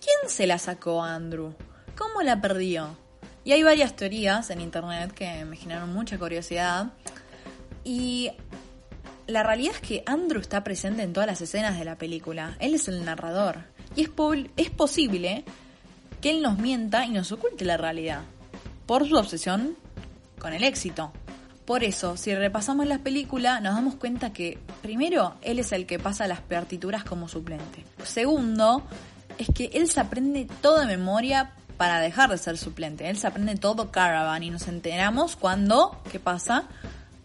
¿Quién 0.00 0.30
se 0.30 0.46
la 0.46 0.58
sacó 0.58 1.02
a 1.02 1.14
Andrew? 1.14 1.54
¿Cómo 1.96 2.22
la 2.22 2.40
perdió? 2.40 2.96
Y 3.44 3.52
hay 3.52 3.62
varias 3.62 3.94
teorías 3.94 4.50
en 4.50 4.60
internet 4.60 5.12
que 5.12 5.44
me 5.44 5.56
generaron 5.56 5.92
mucha 5.92 6.18
curiosidad. 6.18 6.92
Y 7.84 8.30
la 9.26 9.42
realidad 9.42 9.74
es 9.74 9.80
que 9.80 10.02
Andrew 10.06 10.40
está 10.40 10.64
presente 10.64 11.02
en 11.02 11.12
todas 11.12 11.26
las 11.26 11.40
escenas 11.40 11.78
de 11.78 11.84
la 11.84 11.96
película. 11.96 12.56
Él 12.60 12.74
es 12.74 12.88
el 12.88 13.04
narrador. 13.04 13.71
Y 13.96 14.02
es, 14.02 14.10
es 14.56 14.70
posible 14.70 15.44
que 16.20 16.30
él 16.30 16.42
nos 16.42 16.58
mienta 16.58 17.04
y 17.04 17.10
nos 17.10 17.32
oculte 17.32 17.64
la 17.64 17.76
realidad. 17.76 18.22
Por 18.86 19.08
su 19.08 19.16
obsesión 19.16 19.76
con 20.38 20.52
el 20.52 20.64
éxito. 20.64 21.12
Por 21.64 21.84
eso, 21.84 22.16
si 22.16 22.34
repasamos 22.34 22.86
la 22.86 22.98
película, 22.98 23.60
nos 23.60 23.74
damos 23.74 23.94
cuenta 23.94 24.32
que, 24.32 24.58
primero, 24.82 25.34
él 25.42 25.60
es 25.60 25.70
el 25.72 25.86
que 25.86 25.98
pasa 25.98 26.26
las 26.26 26.40
partituras 26.40 27.04
como 27.04 27.28
suplente. 27.28 27.84
Segundo, 28.04 28.82
es 29.38 29.48
que 29.54 29.70
él 29.72 29.88
se 29.88 30.00
aprende 30.00 30.48
toda 30.60 30.86
memoria 30.86 31.52
para 31.76 32.00
dejar 32.00 32.30
de 32.30 32.38
ser 32.38 32.58
suplente. 32.58 33.08
Él 33.08 33.16
se 33.16 33.26
aprende 33.26 33.54
todo 33.56 33.90
Caravan 33.90 34.42
y 34.42 34.50
nos 34.50 34.66
enteramos 34.68 35.36
cuando, 35.36 36.00
¿qué 36.10 36.18
pasa? 36.18 36.64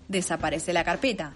Desaparece 0.07 0.73
la 0.73 0.83
carpeta. 0.83 1.33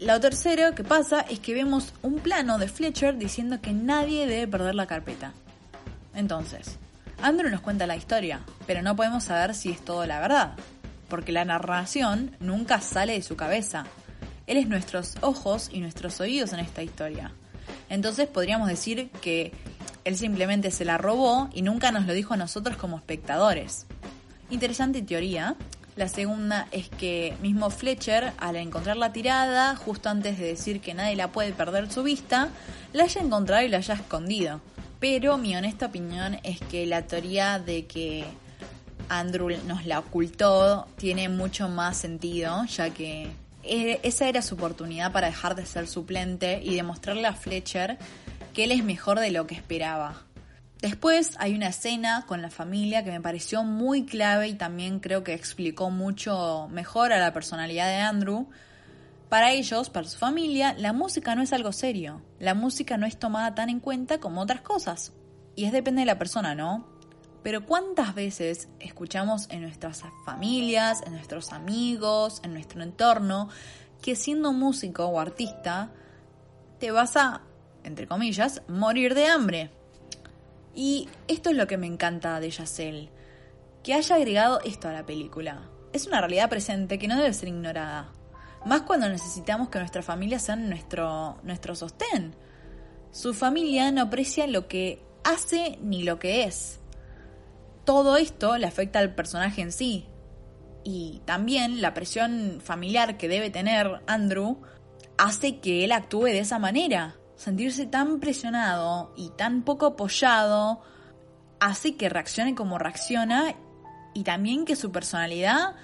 Lo 0.00 0.18
tercero 0.18 0.74
que 0.74 0.82
pasa 0.82 1.20
es 1.20 1.40
que 1.40 1.52
vemos 1.52 1.92
un 2.00 2.20
plano 2.20 2.56
de 2.56 2.68
Fletcher 2.68 3.18
diciendo 3.18 3.60
que 3.60 3.74
nadie 3.74 4.26
debe 4.26 4.48
perder 4.48 4.74
la 4.74 4.86
carpeta. 4.86 5.34
Entonces, 6.14 6.78
Andrew 7.20 7.50
nos 7.50 7.60
cuenta 7.60 7.86
la 7.86 7.96
historia, 7.96 8.40
pero 8.66 8.80
no 8.80 8.96
podemos 8.96 9.24
saber 9.24 9.54
si 9.54 9.70
es 9.70 9.84
todo 9.84 10.06
la 10.06 10.18
verdad, 10.20 10.54
porque 11.10 11.32
la 11.32 11.44
narración 11.44 12.34
nunca 12.40 12.80
sale 12.80 13.12
de 13.12 13.22
su 13.22 13.36
cabeza. 13.36 13.84
Él 14.46 14.56
es 14.56 14.68
nuestros 14.68 15.16
ojos 15.20 15.68
y 15.70 15.80
nuestros 15.80 16.18
oídos 16.20 16.54
en 16.54 16.60
esta 16.60 16.82
historia. 16.82 17.32
Entonces 17.90 18.26
podríamos 18.26 18.68
decir 18.68 19.10
que 19.20 19.52
él 20.04 20.16
simplemente 20.16 20.70
se 20.70 20.86
la 20.86 20.96
robó 20.96 21.50
y 21.52 21.60
nunca 21.60 21.92
nos 21.92 22.06
lo 22.06 22.14
dijo 22.14 22.32
a 22.32 22.38
nosotros 22.38 22.78
como 22.78 22.96
espectadores. 22.96 23.84
Interesante 24.48 25.02
teoría. 25.02 25.56
La 26.00 26.08
segunda 26.08 26.66
es 26.70 26.88
que 26.88 27.36
mismo 27.42 27.68
Fletcher, 27.68 28.32
al 28.38 28.56
encontrar 28.56 28.96
la 28.96 29.12
tirada, 29.12 29.76
justo 29.76 30.08
antes 30.08 30.38
de 30.38 30.46
decir 30.46 30.80
que 30.80 30.94
nadie 30.94 31.14
la 31.14 31.30
puede 31.30 31.52
perder 31.52 31.92
su 31.92 32.02
vista, 32.02 32.48
la 32.94 33.04
haya 33.04 33.20
encontrado 33.20 33.66
y 33.66 33.68
la 33.68 33.76
haya 33.76 33.92
escondido. 33.92 34.62
Pero 34.98 35.36
mi 35.36 35.54
honesta 35.54 35.84
opinión 35.84 36.38
es 36.42 36.58
que 36.58 36.86
la 36.86 37.02
teoría 37.02 37.58
de 37.58 37.84
que 37.84 38.24
Andrew 39.10 39.50
nos 39.66 39.84
la 39.84 39.98
ocultó 39.98 40.86
tiene 40.96 41.28
mucho 41.28 41.68
más 41.68 41.98
sentido, 41.98 42.64
ya 42.64 42.88
que 42.88 43.30
e, 43.62 44.00
esa 44.02 44.26
era 44.26 44.40
su 44.40 44.54
oportunidad 44.54 45.12
para 45.12 45.26
dejar 45.26 45.54
de 45.54 45.66
ser 45.66 45.86
suplente 45.86 46.62
y 46.64 46.76
demostrarle 46.76 47.26
a 47.26 47.34
Fletcher 47.34 47.98
que 48.54 48.64
él 48.64 48.72
es 48.72 48.82
mejor 48.82 49.20
de 49.20 49.32
lo 49.32 49.46
que 49.46 49.54
esperaba. 49.54 50.29
Después 50.82 51.34
hay 51.38 51.54
una 51.54 51.68
escena 51.68 52.24
con 52.26 52.40
la 52.40 52.50
familia 52.50 53.04
que 53.04 53.10
me 53.10 53.20
pareció 53.20 53.62
muy 53.64 54.06
clave 54.06 54.48
y 54.48 54.54
también 54.54 55.00
creo 55.00 55.22
que 55.22 55.34
explicó 55.34 55.90
mucho 55.90 56.68
mejor 56.70 57.12
a 57.12 57.18
la 57.18 57.34
personalidad 57.34 57.86
de 57.86 57.96
Andrew. 57.96 58.48
Para 59.28 59.52
ellos, 59.52 59.90
para 59.90 60.08
su 60.08 60.16
familia, 60.16 60.74
la 60.78 60.94
música 60.94 61.34
no 61.34 61.42
es 61.42 61.52
algo 61.52 61.72
serio. 61.72 62.22
La 62.38 62.54
música 62.54 62.96
no 62.96 63.06
es 63.06 63.18
tomada 63.18 63.54
tan 63.54 63.68
en 63.68 63.80
cuenta 63.80 64.20
como 64.20 64.40
otras 64.40 64.62
cosas. 64.62 65.12
Y 65.54 65.66
es 65.66 65.72
depende 65.72 66.00
de 66.00 66.06
la 66.06 66.18
persona, 66.18 66.54
¿no? 66.54 66.88
Pero 67.42 67.66
¿cuántas 67.66 68.14
veces 68.14 68.68
escuchamos 68.80 69.48
en 69.50 69.62
nuestras 69.62 70.02
familias, 70.24 71.02
en 71.06 71.12
nuestros 71.12 71.52
amigos, 71.52 72.40
en 72.42 72.54
nuestro 72.54 72.82
entorno, 72.82 73.50
que 74.00 74.16
siendo 74.16 74.52
músico 74.52 75.04
o 75.04 75.20
artista, 75.20 75.92
te 76.78 76.90
vas 76.90 77.16
a 77.16 77.42
entre 77.84 78.06
comillas, 78.06 78.62
morir 78.68 79.14
de 79.14 79.26
hambre. 79.26 79.70
Y 80.74 81.08
esto 81.28 81.50
es 81.50 81.56
lo 81.56 81.66
que 81.66 81.76
me 81.76 81.86
encanta 81.86 82.40
de 82.40 82.50
Yacel, 82.50 83.10
que 83.82 83.94
haya 83.94 84.16
agregado 84.16 84.60
esto 84.64 84.88
a 84.88 84.92
la 84.92 85.06
película. 85.06 85.68
Es 85.92 86.06
una 86.06 86.20
realidad 86.20 86.48
presente 86.48 86.98
que 86.98 87.08
no 87.08 87.16
debe 87.16 87.32
ser 87.34 87.48
ignorada, 87.48 88.12
más 88.64 88.82
cuando 88.82 89.08
necesitamos 89.08 89.68
que 89.68 89.78
nuestra 89.78 90.02
familia 90.02 90.38
sean 90.38 90.68
nuestro, 90.68 91.38
nuestro 91.42 91.74
sostén. 91.74 92.34
Su 93.10 93.34
familia 93.34 93.90
no 93.90 94.02
aprecia 94.02 94.46
lo 94.46 94.68
que 94.68 95.02
hace 95.24 95.78
ni 95.82 96.02
lo 96.02 96.18
que 96.18 96.44
es. 96.44 96.80
Todo 97.84 98.16
esto 98.16 98.56
le 98.58 98.66
afecta 98.66 98.98
al 98.98 99.14
personaje 99.14 99.62
en 99.62 99.72
sí. 99.72 100.06
Y 100.84 101.22
también 101.24 101.82
la 101.82 101.94
presión 101.94 102.60
familiar 102.62 103.16
que 103.16 103.28
debe 103.28 103.50
tener 103.50 104.02
Andrew 104.06 104.60
hace 105.18 105.58
que 105.58 105.84
él 105.84 105.92
actúe 105.92 106.24
de 106.24 106.38
esa 106.38 106.58
manera 106.58 107.19
sentirse 107.40 107.86
tan 107.86 108.20
presionado 108.20 109.14
y 109.16 109.30
tan 109.30 109.62
poco 109.62 109.86
apoyado 109.86 110.82
hace 111.58 111.96
que 111.96 112.10
reaccione 112.10 112.54
como 112.54 112.76
reacciona 112.76 113.54
y 114.12 114.24
también 114.24 114.66
que 114.66 114.76
su 114.76 114.92
personalidad 114.92 115.74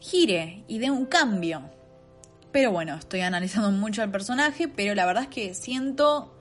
gire 0.00 0.64
y 0.66 0.80
dé 0.80 0.90
un 0.90 1.06
cambio. 1.06 1.70
Pero 2.50 2.72
bueno, 2.72 2.96
estoy 2.96 3.20
analizando 3.20 3.70
mucho 3.78 4.02
al 4.02 4.10
personaje, 4.10 4.66
pero 4.66 4.96
la 4.96 5.06
verdad 5.06 5.24
es 5.24 5.28
que 5.28 5.54
siento 5.54 6.36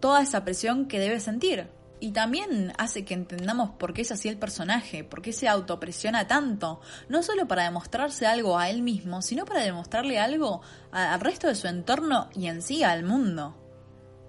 toda 0.00 0.22
esa 0.22 0.42
presión 0.42 0.88
que 0.88 0.98
debe 0.98 1.20
sentir. 1.20 1.68
Y 2.00 2.12
también 2.12 2.72
hace 2.78 3.04
que 3.04 3.12
entendamos 3.12 3.72
por 3.72 3.92
qué 3.92 4.00
es 4.00 4.10
así 4.10 4.26
el 4.30 4.38
personaje, 4.38 5.04
por 5.04 5.20
qué 5.20 5.34
se 5.34 5.48
autopresiona 5.48 6.26
tanto, 6.26 6.80
no 7.10 7.22
solo 7.22 7.46
para 7.46 7.64
demostrarse 7.64 8.26
algo 8.26 8.58
a 8.58 8.70
él 8.70 8.80
mismo, 8.80 9.20
sino 9.20 9.44
para 9.44 9.60
demostrarle 9.60 10.18
algo 10.18 10.62
al 10.92 11.20
resto 11.20 11.46
de 11.46 11.54
su 11.56 11.68
entorno 11.68 12.30
y 12.34 12.46
en 12.46 12.62
sí 12.62 12.82
al 12.82 13.04
mundo. 13.04 13.61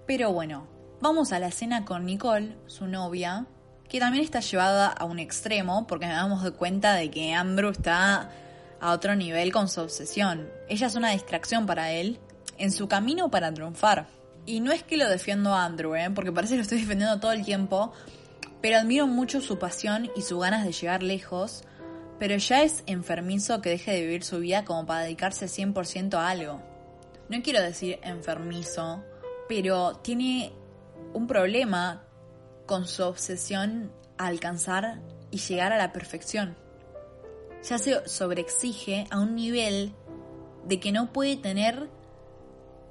Pero 0.06 0.34
bueno, 0.34 0.68
vamos 1.02 1.32
a 1.32 1.40
la 1.40 1.48
escena 1.48 1.86
con 1.86 2.06
Nicole, 2.06 2.58
su 2.68 2.88
novia, 2.88 3.46
que 3.88 4.00
también 4.00 4.24
está 4.24 4.42
llevada 4.42 4.88
a 4.88 5.06
un 5.06 5.20
extremo 5.20 5.88
porque 5.88 6.08
nos 6.08 6.16
damos 6.16 6.52
cuenta 6.52 6.94
de 6.96 7.10
que 7.10 7.34
Andrew 7.34 7.72
está 7.72 8.32
a 8.82 8.92
otro 8.92 9.16
nivel 9.16 9.54
con 9.54 9.70
su 9.70 9.80
obsesión. 9.82 10.50
Ella 10.68 10.88
es 10.88 10.96
una 10.96 11.12
distracción 11.12 11.66
para 11.66 11.92
él 11.92 12.20
en 12.58 12.72
su 12.72 12.88
camino 12.88 13.32
para 13.32 13.54
triunfar. 13.54 14.08
Y 14.46 14.60
no 14.60 14.74
es 14.74 14.84
que 14.84 14.98
lo 14.98 15.08
defiendo 15.08 15.54
a 15.54 15.64
Andrew, 15.64 15.96
¿eh? 15.96 16.10
porque 16.14 16.34
parece 16.34 16.54
que 16.54 16.58
lo 16.58 16.64
estoy 16.64 16.80
defendiendo 16.80 17.20
todo 17.22 17.32
el 17.32 17.46
tiempo, 17.46 17.94
pero 18.62 18.78
admiro 18.78 19.08
mucho 19.08 19.40
su 19.40 19.58
pasión 19.58 20.12
y 20.18 20.22
su 20.24 20.38
ganas 20.38 20.66
de 20.66 20.74
llegar 20.74 21.02
lejos, 21.02 21.64
pero 22.20 22.36
ya 22.36 22.62
es 22.64 22.84
enfermizo 22.88 23.62
que 23.62 23.70
deje 23.70 23.92
de 23.92 24.02
vivir 24.02 24.24
su 24.26 24.40
vida 24.40 24.66
como 24.66 24.86
para 24.86 25.04
dedicarse 25.04 25.46
100% 25.46 26.16
a 26.16 26.30
algo. 26.30 26.62
No 27.30 27.42
quiero 27.42 27.62
decir 27.62 28.00
enfermizo, 28.04 29.02
pero 29.48 29.96
tiene 29.98 30.54
un 31.14 31.28
problema 31.28 32.04
con 32.66 32.88
su 32.88 33.04
obsesión 33.04 33.92
a 34.18 34.28
alcanzar 34.28 35.02
y 35.32 35.38
llegar 35.38 35.74
a 35.74 35.78
la 35.78 35.92
perfección. 35.92 36.56
Ya 37.64 37.78
se 37.78 38.08
sobreexige 38.08 39.08
a 39.10 39.20
un 39.20 39.36
nivel 39.36 39.94
de 40.66 40.80
que 40.80 40.92
no 40.92 41.12
puede 41.12 41.38
tener 41.38 41.90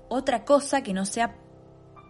otra 0.09 0.45
cosa 0.45 0.83
que 0.83 0.93
no 0.93 1.05
sea 1.05 1.37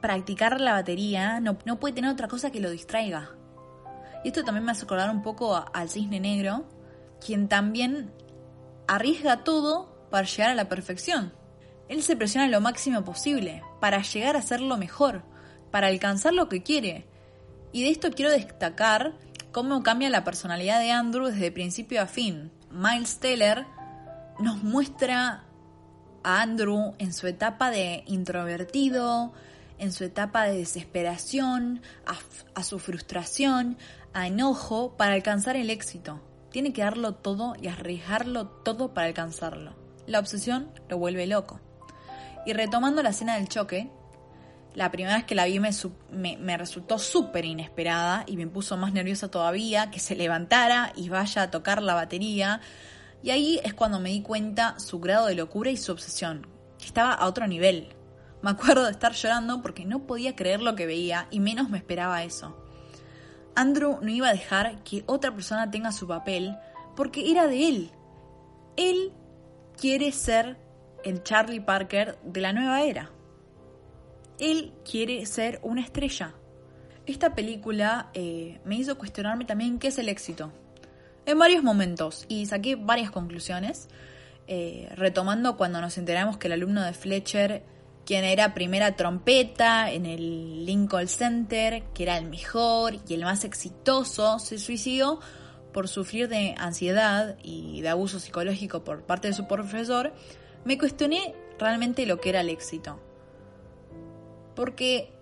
practicar 0.00 0.61
la 0.61 0.72
batería, 0.72 1.40
no, 1.40 1.58
no 1.64 1.78
puede 1.78 1.94
tener 1.94 2.11
otra 2.11 2.28
cosa 2.28 2.50
que 2.50 2.61
lo 2.61 2.70
distraiga. 2.70 3.30
Y 4.25 4.28
esto 4.28 4.44
también 4.44 4.64
me 4.64 4.72
hace 4.72 4.84
acordar 4.84 5.11
un 5.11 5.22
poco 5.22 5.64
al 5.72 5.88
cisne 5.88 6.20
negro, 6.20 6.64
quien 7.25 7.49
también 7.49 8.12
arriesga 8.87 9.44
todo 9.44 10.06
para 10.11 10.26
llegar 10.26 10.50
a 10.50 10.54
la 10.54 10.68
perfección. 10.68 11.32
Él 11.92 12.02
se 12.02 12.16
presiona 12.16 12.49
lo 12.49 12.62
máximo 12.62 13.04
posible 13.04 13.62
para 13.78 14.00
llegar 14.00 14.34
a 14.34 14.40
ser 14.40 14.62
lo 14.62 14.78
mejor, 14.78 15.25
para 15.70 15.88
alcanzar 15.88 16.32
lo 16.32 16.49
que 16.49 16.62
quiere. 16.62 17.06
Y 17.70 17.82
de 17.82 17.90
esto 17.90 18.12
quiero 18.12 18.30
destacar 18.30 19.12
cómo 19.52 19.82
cambia 19.82 20.08
la 20.08 20.25
personalidad 20.25 20.80
de 20.80 20.90
Andrew 20.90 21.26
desde 21.26 21.52
principio 21.52 22.00
a 22.00 22.06
fin. 22.06 22.50
Miles 22.70 23.18
Teller 23.18 23.66
nos 24.40 24.62
muestra 24.62 25.44
a 26.25 26.40
Andrew 26.40 26.94
en 26.96 27.12
su 27.12 27.26
etapa 27.26 27.70
de 27.70 28.04
introvertido, 28.06 29.34
en 29.76 29.92
su 29.92 30.04
etapa 30.04 30.44
de 30.44 30.56
desesperación, 30.56 31.82
a, 32.06 32.16
a, 32.58 32.64
su 32.64 32.78
frustración, 32.78 33.76
a 34.14 34.28
enojo 34.28 34.96
para 34.96 35.12
alcanzar 35.12 35.56
el 35.56 35.68
éxito. 35.68 36.22
Tiene 36.50 36.72
que 36.72 36.80
darlo 36.80 37.16
todo 37.16 37.52
y 37.61 37.68
arriesgarlo 37.68 38.46
todo 38.46 38.94
para 38.94 39.08
alcanzarlo. 39.08 39.75
La 40.06 40.20
obsesión 40.20 40.70
lo 40.88 40.96
vuelve 40.96 41.26
loco. 41.26 41.61
Y 42.44 42.52
retomando 42.52 43.02
la 43.02 43.11
escena 43.11 43.37
del 43.37 43.49
choque, 43.49 43.90
la 44.75 44.90
primera 44.90 45.16
vez 45.16 45.25
que 45.25 45.34
la 45.34 45.44
vi 45.44 45.61
me, 45.61 46.56
resultó 46.56 46.99
súper 46.99 47.44
inesperada 47.44 48.25
y 48.26 48.37
me 48.37 48.46
puso 48.46 48.76
más 48.76 48.92
nerviosa 48.92 49.30
todavía 49.30 49.90
que 49.90 50.00
se 50.00 50.16
levantara 50.16 50.92
y 50.96 51.08
vaya 51.08 51.42
a 51.42 51.50
tocar 51.50 51.82
la 51.82 51.94
batería. 51.94 52.61
Y 53.22 53.30
ahí 53.30 53.61
es 53.64 53.75
cuando 53.75 54.00
me 54.00 54.11
di 54.11 54.22
cuenta 54.22 54.78
su 54.78 54.99
grado 54.99 55.26
de 55.26 55.34
locura 55.34 55.70
y 55.70 55.76
su 55.76 55.92
obsesión, 55.92 56.46
que 56.78 56.87
estaba 56.87 57.12
a 57.12 57.26
otro 57.26 57.46
nivel. 57.46 57.94
Me 58.42 58.50
acuerdo 58.50 58.84
de 58.84 58.92
estar 58.92 59.12
llorando 59.12 59.62
porque 59.62 59.84
no 59.84 60.06
podía 60.06 60.34
creer 60.34 60.62
lo 60.62 60.75
que 60.75 60.87
veía 60.87 61.28
y 61.30 61.38
menos 61.40 61.68
me 61.68 61.78
esperaba 61.78 62.25
eso. 62.25 62.56
Andrew 63.54 63.99
no 64.00 64.08
iba 64.08 64.28
a 64.28 64.32
dejar 64.32 64.82
que 64.82 65.04
otra 65.06 65.34
persona 65.34 65.70
tenga 65.70 65.92
su 65.92 66.08
papel 66.08 66.56
porque 66.96 67.30
era 67.30 67.46
de 67.46 67.68
él. 67.68 67.90
Él 68.76 69.12
quiere 69.76 70.11
ser 70.12 70.62
el 71.04 71.23
Charlie 71.23 71.61
Parker 71.61 72.18
de 72.23 72.40
la 72.40 72.52
nueva 72.52 72.82
era. 72.82 73.11
Él 74.38 74.73
quiere 74.88 75.25
ser 75.26 75.61
una 75.62 75.82
estrella. 75.82 76.35
Esta 77.06 77.35
película 77.35 78.11
eh, 78.14 78.61
me 78.64 78.76
hizo 78.76 78.97
cuestionarme 78.97 79.44
también 79.44 79.78
qué 79.78 79.88
es 79.88 79.99
el 79.99 80.09
éxito. 80.09 80.52
En 81.26 81.38
varios 81.38 81.62
momentos 81.62 82.25
y 82.28 82.47
saqué 82.47 82.76
varias 82.76 83.11
conclusiones, 83.11 83.88
eh, 84.49 84.88
retomando 84.97 85.56
cuando 85.56 85.80
nos 85.80 85.99
enteramos 85.99 86.37
que 86.37 86.49
el 86.49 86.54
alumno 86.54 86.82
de 86.82 86.92
Fletcher, 86.92 87.62
quien 88.04 88.25
era 88.25 88.54
primera 88.54 88.97
trompeta 88.97 89.92
en 89.92 90.06
el 90.06 90.66
Lincoln 90.66 91.06
Center, 91.06 91.85
que 91.94 92.02
era 92.02 92.18
el 92.18 92.28
mejor 92.28 92.94
y 93.09 93.14
el 93.14 93.23
más 93.23 93.44
exitoso, 93.44 94.38
se 94.40 94.59
suicidó 94.59 95.21
por 95.73 95.88
sufrir 95.88 96.28
de 96.28 96.54
ansiedad 96.59 97.37
y 97.42 97.80
de 97.80 97.88
abuso 97.88 98.21
psicológico 98.21 98.85
por 98.85 99.02
parte 99.02 99.28
de 99.28 99.35
su 99.35 99.47
profesor, 99.47 100.12
me 100.64 100.79
cuestioné 100.79 101.35
realmente 101.59 102.07
lo 102.07 102.20
que 102.20 102.31
era 102.31 102.40
el 102.40 102.48
éxito. 102.48 102.98
Porque 104.55 105.12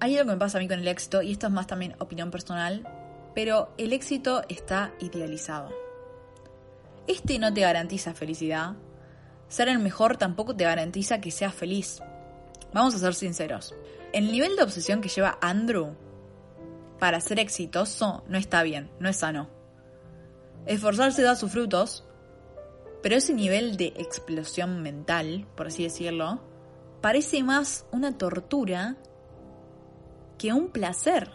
hay 0.00 0.16
algo 0.16 0.30
que 0.30 0.34
me 0.34 0.40
pasa 0.40 0.58
a 0.58 0.60
mí 0.60 0.68
con 0.68 0.80
el 0.80 0.88
éxito, 0.88 1.22
y 1.22 1.32
esto 1.32 1.46
es 1.46 1.52
más 1.52 1.66
también 1.66 1.94
opinión 1.98 2.30
personal, 2.30 2.86
pero 3.34 3.72
el 3.78 3.92
éxito 3.92 4.42
está 4.48 4.92
idealizado. 5.00 5.70
Este 7.06 7.38
no 7.38 7.52
te 7.52 7.62
garantiza 7.62 8.14
felicidad. 8.14 8.74
Ser 9.48 9.68
el 9.68 9.78
mejor 9.78 10.16
tampoco 10.16 10.54
te 10.54 10.64
garantiza 10.64 11.20
que 11.20 11.30
seas 11.30 11.54
feliz. 11.54 12.00
Vamos 12.72 12.94
a 12.94 12.98
ser 12.98 13.14
sinceros. 13.14 13.74
El 14.12 14.30
nivel 14.30 14.56
de 14.56 14.62
obsesión 14.62 15.00
que 15.00 15.08
lleva 15.08 15.38
Andrew 15.40 15.94
para 16.98 17.20
ser 17.20 17.40
exitoso 17.40 18.24
no 18.28 18.38
está 18.38 18.62
bien, 18.62 18.90
no 19.00 19.08
es 19.08 19.16
sano. 19.16 19.48
Esforzarse 20.66 21.22
da 21.22 21.34
sus 21.34 21.50
frutos, 21.50 22.04
pero 23.02 23.16
ese 23.16 23.32
nivel 23.34 23.76
de 23.76 23.94
explosión 23.96 24.82
mental, 24.82 25.46
por 25.56 25.68
así 25.68 25.82
decirlo, 25.82 26.40
parece 27.00 27.42
más 27.42 27.86
una 27.92 28.18
tortura 28.18 28.96
que 30.38 30.52
un 30.52 30.68
placer. 30.68 31.30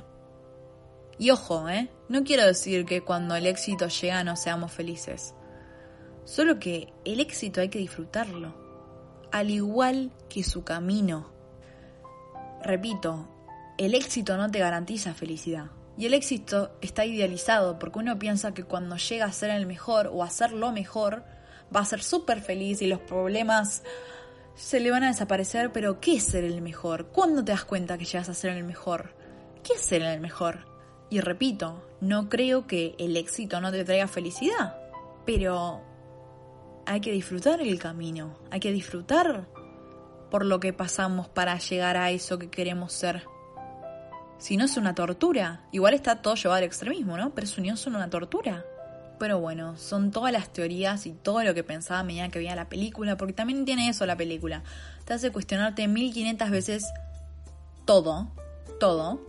Y 1.17 1.31
ojo, 1.31 1.69
¿eh? 1.69 1.89
No 2.09 2.23
quiero 2.23 2.45
decir 2.45 2.85
que 2.85 3.01
cuando 3.01 3.35
el 3.35 3.47
éxito 3.47 3.87
llega 3.87 4.23
no 4.23 4.35
seamos 4.35 4.71
felices. 4.71 5.33
Solo 6.23 6.59
que 6.59 6.93
el 7.05 7.19
éxito 7.19 7.61
hay 7.61 7.69
que 7.69 7.79
disfrutarlo, 7.79 8.55
al 9.31 9.49
igual 9.49 10.11
que 10.27 10.43
su 10.43 10.63
camino. 10.63 11.31
Repito, 12.61 13.29
el 13.77 13.93
éxito 13.93 14.37
no 14.37 14.49
te 14.49 14.59
garantiza 14.59 15.13
felicidad. 15.13 15.71
Y 15.97 16.07
el 16.07 16.13
éxito 16.13 16.75
está 16.81 17.05
idealizado 17.05 17.79
porque 17.79 17.99
uno 17.99 18.19
piensa 18.19 18.53
que 18.53 18.63
cuando 18.63 18.97
llega 18.97 19.25
a 19.25 19.31
ser 19.31 19.51
el 19.51 19.65
mejor 19.65 20.07
o 20.07 20.23
a 20.23 20.29
ser 20.29 20.51
lo 20.51 20.71
mejor, 20.71 21.23
va 21.73 21.81
a 21.81 21.85
ser 21.85 22.01
súper 22.01 22.41
feliz 22.41 22.81
y 22.81 22.87
los 22.87 22.99
problemas 22.99 23.83
se 24.55 24.79
le 24.79 24.91
van 24.91 25.03
a 25.03 25.07
desaparecer, 25.07 25.71
pero 25.71 25.99
¿qué 25.99 26.15
es 26.15 26.23
ser 26.23 26.43
el 26.43 26.61
mejor? 26.61 27.07
¿Cuándo 27.07 27.43
te 27.43 27.51
das 27.51 27.65
cuenta 27.65 27.97
que 27.97 28.05
llegas 28.05 28.29
a 28.29 28.33
ser 28.33 28.51
el 28.51 28.63
mejor? 28.63 29.13
¿Qué 29.63 29.73
es 29.73 29.81
ser 29.81 30.01
el 30.01 30.21
mejor? 30.21 30.65
Y 31.09 31.19
repito, 31.19 31.85
no 32.01 32.29
creo 32.29 32.65
que 32.65 32.95
el 32.97 33.17
éxito 33.17 33.59
no 33.61 33.71
te 33.71 33.83
traiga 33.83 34.07
felicidad, 34.07 34.77
pero 35.25 35.81
hay 36.85 37.01
que 37.01 37.11
disfrutar 37.11 37.61
el 37.61 37.79
camino, 37.79 38.37
hay 38.49 38.59
que 38.59 38.71
disfrutar 38.71 39.47
por 40.31 40.45
lo 40.45 40.59
que 40.59 40.73
pasamos 40.73 41.27
para 41.27 41.57
llegar 41.57 41.97
a 41.97 42.11
eso 42.11 42.39
que 42.39 42.49
queremos 42.49 42.93
ser. 42.93 43.23
Si 44.37 44.57
no 44.57 44.65
es 44.65 44.77
una 44.77 44.95
tortura, 44.95 45.67
igual 45.71 45.93
está 45.93 46.21
todo 46.21 46.35
llevado 46.35 46.57
al 46.57 46.63
extremismo, 46.63 47.17
¿no? 47.17 47.33
Pero 47.33 47.45
eso 47.45 47.61
no 47.61 47.73
es 47.73 47.87
una 47.87 48.09
tortura. 48.09 48.65
Pero 49.19 49.39
bueno, 49.39 49.77
son 49.77 50.11
todas 50.11 50.31
las 50.31 50.51
teorías 50.51 51.05
y 51.05 51.11
todo 51.11 51.43
lo 51.43 51.53
que 51.53 51.63
pensaba 51.63 52.01
a 52.01 52.03
medida 52.03 52.29
que 52.29 52.39
veía 52.39 52.55
la 52.55 52.69
película, 52.69 53.17
porque 53.17 53.33
también 53.33 53.65
tiene 53.65 53.89
eso 53.89 54.05
la 54.05 54.17
película. 54.17 54.63
Te 55.05 55.13
hace 55.13 55.31
cuestionarte 55.31 55.87
1500 55.87 56.49
veces 56.49 56.85
todo, 57.85 58.27
todo. 58.79 59.21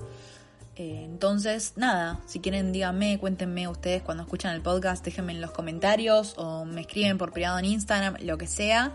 Eh, 0.76 1.02
entonces, 1.04 1.72
nada, 1.76 2.20
si 2.26 2.40
quieren 2.40 2.72
díganme, 2.72 3.18
cuéntenme 3.18 3.66
ustedes 3.68 4.02
cuando 4.02 4.24
escuchan 4.24 4.54
el 4.54 4.60
podcast, 4.60 5.04
déjenme 5.04 5.32
en 5.32 5.40
los 5.40 5.50
comentarios 5.50 6.34
o 6.36 6.64
me 6.64 6.82
escriben 6.82 7.16
por 7.16 7.32
privado 7.32 7.58
en 7.58 7.64
Instagram, 7.64 8.16
lo 8.20 8.36
que 8.36 8.46
sea, 8.46 8.92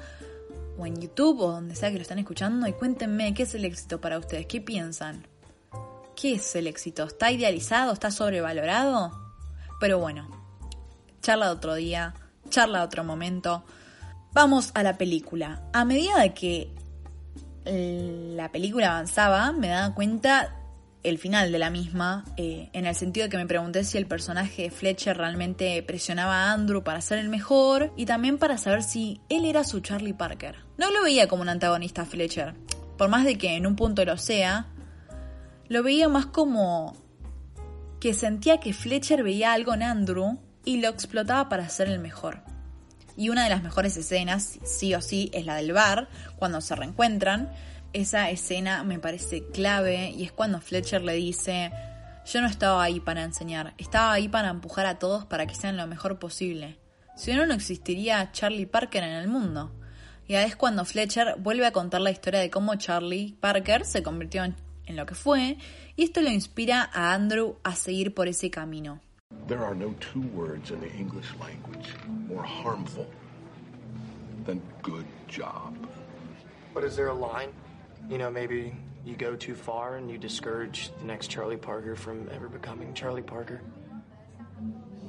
o 0.78 0.86
en 0.86 1.02
YouTube 1.02 1.40
o 1.40 1.52
donde 1.52 1.76
sea 1.76 1.90
que 1.90 1.96
lo 1.96 2.02
están 2.04 2.20
escuchando 2.20 2.68
y 2.68 2.74
cuéntenme 2.74 3.34
qué 3.34 3.44
es 3.44 3.56
el 3.56 3.66
éxito 3.66 4.00
para 4.00 4.20
ustedes, 4.20 4.46
qué 4.46 4.62
piensan. 4.62 5.26
¿Qué 6.16 6.36
es 6.36 6.56
el 6.56 6.68
éxito? 6.68 7.04
¿Está 7.04 7.32
idealizado? 7.32 7.94
¿Está 7.94 8.12
sobrevalorado? 8.12 9.12
Pero 9.80 9.98
bueno, 9.98 10.30
charla 11.22 11.48
de 11.48 11.52
otro 11.54 11.76
día, 11.76 12.14
charla 12.50 12.80
de 12.80 12.86
otro 12.86 13.04
momento. 13.04 13.64
Vamos 14.34 14.72
a 14.74 14.84
la 14.84 14.98
película. 14.98 15.64
A 15.74 15.86
medida 15.86 16.34
que 16.34 16.74
la 17.66 18.52
película 18.52 18.90
avanzaba, 18.90 19.52
me 19.52 19.68
daba 19.68 19.94
cuenta 19.94 20.58
el 21.04 21.18
final 21.18 21.52
de 21.52 21.60
la 21.60 21.70
misma, 21.70 22.24
eh, 22.38 22.70
en 22.74 22.86
el 22.86 22.96
sentido 22.96 23.26
de 23.26 23.30
que 23.30 23.38
me 23.38 23.48
pregunté 23.48 23.84
si 23.84 23.98
el 23.98 24.06
personaje 24.06 24.64
de 24.64 24.72
Fletcher 24.72 25.18
realmente 25.18 25.82
presionaba 25.84 26.44
a 26.44 26.54
Andrew 26.54 26.84
para 26.84 27.02
ser 27.02 27.18
el 27.18 27.30
mejor 27.30 27.92
y 27.98 28.06
también 28.06 28.38
para 28.38 28.58
saber 28.58 28.84
si 28.84 29.20
él 29.30 29.46
era 29.46 29.64
su 29.64 29.80
Charlie 29.80 30.14
Parker. 30.14 30.58
No 30.78 30.92
lo 30.92 31.04
veía 31.04 31.28
como 31.28 31.42
un 31.42 31.50
antagonista 31.50 32.04
a 32.04 32.06
Fletcher, 32.06 32.54
por 32.98 33.10
más 33.10 33.26
de 33.26 33.38
que 33.38 33.56
en 33.56 33.66
un 33.66 33.76
punto 33.76 34.06
lo 34.06 34.18
sea, 34.18 34.68
lo 35.68 35.82
veía 35.82 36.08
más 36.08 36.28
como 36.28 36.96
que 38.00 38.14
sentía 38.14 38.60
que 38.60 38.74
Fletcher 38.74 39.24
veía 39.24 39.54
algo 39.54 39.74
en 39.74 39.84
Andrew 39.84 40.40
y 40.66 40.82
lo 40.82 40.90
explotaba 40.90 41.50
para 41.50 41.70
ser 41.70 41.90
el 41.90 42.00
mejor. 42.00 42.42
Y 43.18 43.30
una 43.30 43.44
de 43.44 43.50
las 43.50 43.64
mejores 43.64 43.98
escenas, 43.98 44.60
sí 44.64 44.96
o 44.96 45.02
sí, 45.02 45.30
es 45.34 45.46
la 45.46 45.56
del 45.56 45.74
bar, 45.74 46.10
cuando 46.38 46.62
se 46.62 46.76
reencuentran. 46.76 47.52
Esa 47.94 48.30
escena 48.30 48.84
me 48.84 49.00
parece 49.00 49.46
clave 49.48 50.10
y 50.12 50.24
es 50.24 50.32
cuando 50.32 50.62
Fletcher 50.62 51.04
le 51.04 51.14
dice, 51.14 51.72
yo 52.26 52.42
no 52.42 52.48
estaba 52.48 52.82
ahí 52.82 53.00
para 53.00 53.24
enseñar, 53.24 53.74
estaba 53.78 54.14
ahí 54.14 54.30
para 54.30 54.50
empujar 54.50 54.86
a 54.86 54.98
todos 54.98 55.26
para 55.26 55.46
que 55.46 55.56
sean 55.56 55.78
lo 55.78 55.88
mejor 55.88 56.20
posible. 56.20 56.80
Si 57.16 57.34
no, 57.34 57.46
no 57.46 57.54
existiría 57.54 58.32
Charlie 58.32 58.66
Parker 58.66 59.04
en 59.04 59.14
el 59.14 59.28
mundo. 59.28 59.72
Y 60.28 60.36
es 60.36 60.56
cuando 60.56 60.86
Fletcher 60.86 61.36
vuelve 61.40 61.66
a 61.66 61.74
contar 61.74 62.00
la 62.00 62.12
historia 62.12 62.40
de 62.40 62.50
cómo 62.50 62.76
Charlie 62.76 63.36
Parker 63.42 63.86
se 63.86 64.02
convirtió 64.02 64.46
en, 64.46 64.56
en 64.86 64.96
lo 64.96 65.06
que 65.06 65.16
fue, 65.16 65.58
y 65.98 66.04
esto 66.04 66.22
lo 66.22 66.30
inspira 66.30 66.90
a 66.94 67.14
Andrew 67.14 67.58
a 67.64 67.76
seguir 67.76 68.14
por 68.14 68.30
ese 68.30 68.50
camino. 68.50 69.02
There 69.48 69.64
are 69.64 69.76
no 69.76 69.94
two 70.00 70.22
words 70.34 70.72
in 70.72 70.80
the 70.80 70.92
English 70.92 71.28
language 71.40 71.94
more 72.28 72.44
harmful 72.44 73.08
than 74.46 74.62
good 74.82 75.06
job. 75.28 75.76
But 76.74 76.84
is 76.84 76.96
there 76.96 77.08
a 77.08 77.14
line? 77.14 77.50
You 78.10 78.18
know, 78.18 78.32
maybe 78.32 78.74
you 79.06 79.16
go 79.16 79.36
too 79.36 79.56
far 79.56 79.98
and 79.98 80.10
you 80.10 80.18
discourage 80.18 80.92
the 81.00 81.06
next 81.06 81.28
Charlie 81.28 81.58
Parker 81.58 81.96
from 81.96 82.30
ever 82.34 82.48
becoming 82.48 82.94
Charlie 82.94 83.22
Parker? 83.22 83.62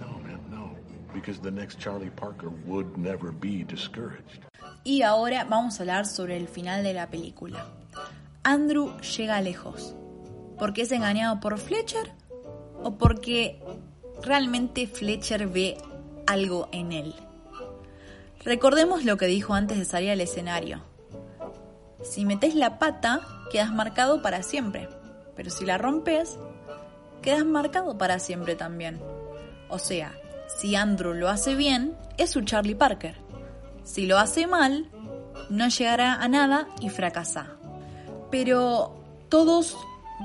No, 0.01 0.09
man, 0.25 0.41
no. 0.51 0.71
Because 1.15 1.39
the 1.39 1.51
next 1.51 1.79
Charlie 1.79 2.11
Parker 2.11 2.51
would 2.67 2.97
never 2.97 3.33
be 3.33 3.65
discouraged. 3.65 4.41
Y 4.85 5.03
ahora 5.03 5.47
vamos 5.49 5.79
a 5.79 5.85
hablar 5.85 6.07
sobre 6.07 6.37
el 6.37 6.49
final 6.49 6.83
de 6.83 6.95
la 6.95 7.07
película. 7.07 7.67
Andrew 8.45 8.99
llega 9.01 9.41
lejos. 9.41 9.95
¿Porque 10.59 10.83
es 10.83 10.93
engañado 10.93 11.41
por 11.41 11.59
Fletcher? 11.59 12.13
¿O 12.83 12.99
porque 12.99 13.61
realmente 14.23 14.87
Fletcher 14.87 15.47
ve 15.47 15.79
algo 16.27 16.69
en 16.73 16.93
él? 16.93 17.15
Recordemos 18.45 19.05
lo 19.05 19.17
que 19.17 19.27
dijo 19.27 19.55
antes 19.55 19.79
de 19.79 19.85
salir 19.85 20.11
al 20.11 20.21
escenario. 20.21 20.83
Si 22.03 22.25
metes 22.25 22.55
la 22.55 22.79
pata, 22.79 23.21
quedas 23.51 23.73
marcado 23.73 24.23
para 24.23 24.43
siempre. 24.43 24.89
Pero 25.37 25.51
si 25.51 25.65
la 25.65 25.79
rompes, 25.79 26.39
quedas 27.23 27.45
marcado 27.45 27.97
para 27.97 28.19
siempre 28.19 28.57
también. 28.57 29.01
O 29.69 29.79
sea, 29.79 30.13
si 30.59 30.75
Andrew 30.75 31.15
lo 31.15 31.29
hace 31.29 31.55
bien, 31.55 31.97
es 32.19 32.31
su 32.31 32.43
Charlie 32.43 32.75
Parker. 32.75 33.17
Si 33.85 34.07
lo 34.07 34.19
hace 34.19 34.47
mal, 34.47 34.91
no 35.49 35.69
llegará 35.69 36.15
a 36.15 36.29
nada 36.29 36.69
y 36.81 36.91
fracasa. 36.91 37.57
Pero 38.31 38.95
todos 39.29 39.77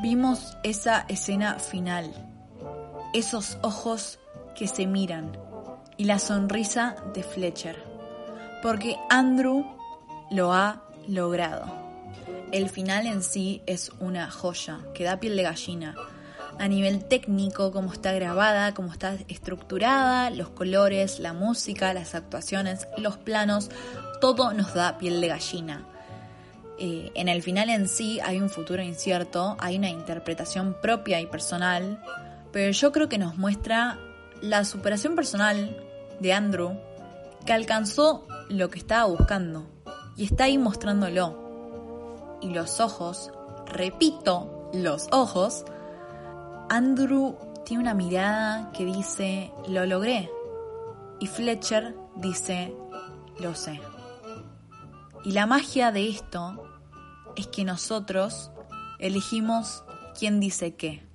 vimos 0.02 0.58
esa 0.64 1.06
escena 1.08 1.60
final. 1.60 2.27
Esos 3.14 3.58
ojos 3.62 4.20
que 4.56 4.68
se 4.68 4.86
miran 4.86 5.38
y 5.98 6.06
la 6.06 6.20
sonrisa 6.20 6.96
de 7.14 7.24
Fletcher. 7.24 7.84
Porque 8.62 8.98
Andrew 9.10 9.66
lo 10.32 10.54
ha 10.54 10.84
logrado. 11.08 11.66
El 12.52 12.70
final 12.70 13.08
en 13.08 13.24
sí 13.24 13.62
es 13.66 13.92
una 14.00 14.30
joya, 14.30 14.80
que 14.94 15.04
da 15.04 15.20
piel 15.20 15.36
de 15.36 15.44
gallina. 15.44 15.96
A 16.60 16.68
nivel 16.68 17.06
técnico, 17.06 17.72
cómo 17.72 17.92
está 17.92 18.14
grabada, 18.14 18.74
cómo 18.74 18.92
está 18.92 19.16
estructurada, 19.28 20.30
los 20.32 20.50
colores, 20.50 21.20
la 21.20 21.34
música, 21.34 21.94
las 21.94 22.16
actuaciones, 22.16 22.88
los 22.98 23.18
planos, 23.18 23.70
todo 24.22 24.54
nos 24.54 24.74
da 24.74 24.98
piel 24.98 25.22
de 25.22 25.28
gallina. 25.28 25.86
Eh, 26.80 27.12
en 27.16 27.28
el 27.28 27.42
final 27.44 27.70
en 27.70 27.88
sí 27.88 28.20
hay 28.20 28.40
un 28.40 28.50
futuro 28.50 28.82
incierto, 28.82 29.56
hay 29.60 29.78
una 29.78 29.90
interpretación 29.90 30.76
propia 30.82 31.20
y 31.20 31.26
personal, 31.26 32.00
pero 32.58 32.72
yo 32.72 32.92
creo 32.92 33.08
que 33.08 33.20
nos 33.20 33.38
muestra 33.38 34.00
la 34.42 34.66
superación 34.66 35.16
personal 35.16 35.78
de 36.20 36.34
Andrew, 36.34 36.76
que 37.46 37.54
alcanzó 37.54 38.26
lo 38.50 38.72
que 38.72 38.80
estaba 38.80 39.06
buscando 39.06 39.68
y 40.16 40.26
está 40.26 40.46
ahí 40.46 40.58
mostrándolo. 40.58 42.40
Y 42.42 42.50
los 42.50 42.80
ojos, 42.80 43.32
repito, 43.68 44.72
los 44.74 45.08
ojos, 45.12 45.66
Andrew 46.68 47.38
tiene 47.64 47.84
una 47.84 47.94
mirada 47.94 48.72
que 48.72 48.86
dice, 48.86 49.52
lo 49.68 49.86
logré. 49.86 50.28
Y 51.20 51.28
Fletcher 51.28 51.96
dice, 52.16 52.76
lo 53.40 53.54
sé. 53.54 53.80
Y 55.24 55.34
la 55.34 55.46
magia 55.46 55.92
de 55.92 56.10
esto 56.10 56.64
es 57.36 57.46
que 57.46 57.64
nosotros 57.64 58.50
elegimos 58.98 59.84
quién 60.18 60.40
dice 60.40 60.76
qué. 60.76 61.07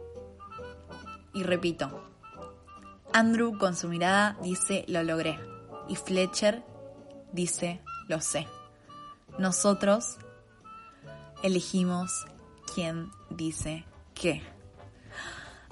Y 1.35 1.43
repito, 1.43 2.13
Andrew 3.13 3.59
con 3.59 3.77
su 3.77 3.89
mirada 3.89 4.37
dice, 4.43 4.85
lo 4.89 5.03
logré. 5.03 5.39
Y 5.89 5.97
Fletcher 5.97 6.63
dice, 7.33 7.81
lo 8.09 8.21
sé. 8.21 8.47
Nosotros 9.39 10.19
elegimos 11.43 12.27
quién 12.75 13.11
dice 13.31 13.85
qué. 14.15 14.43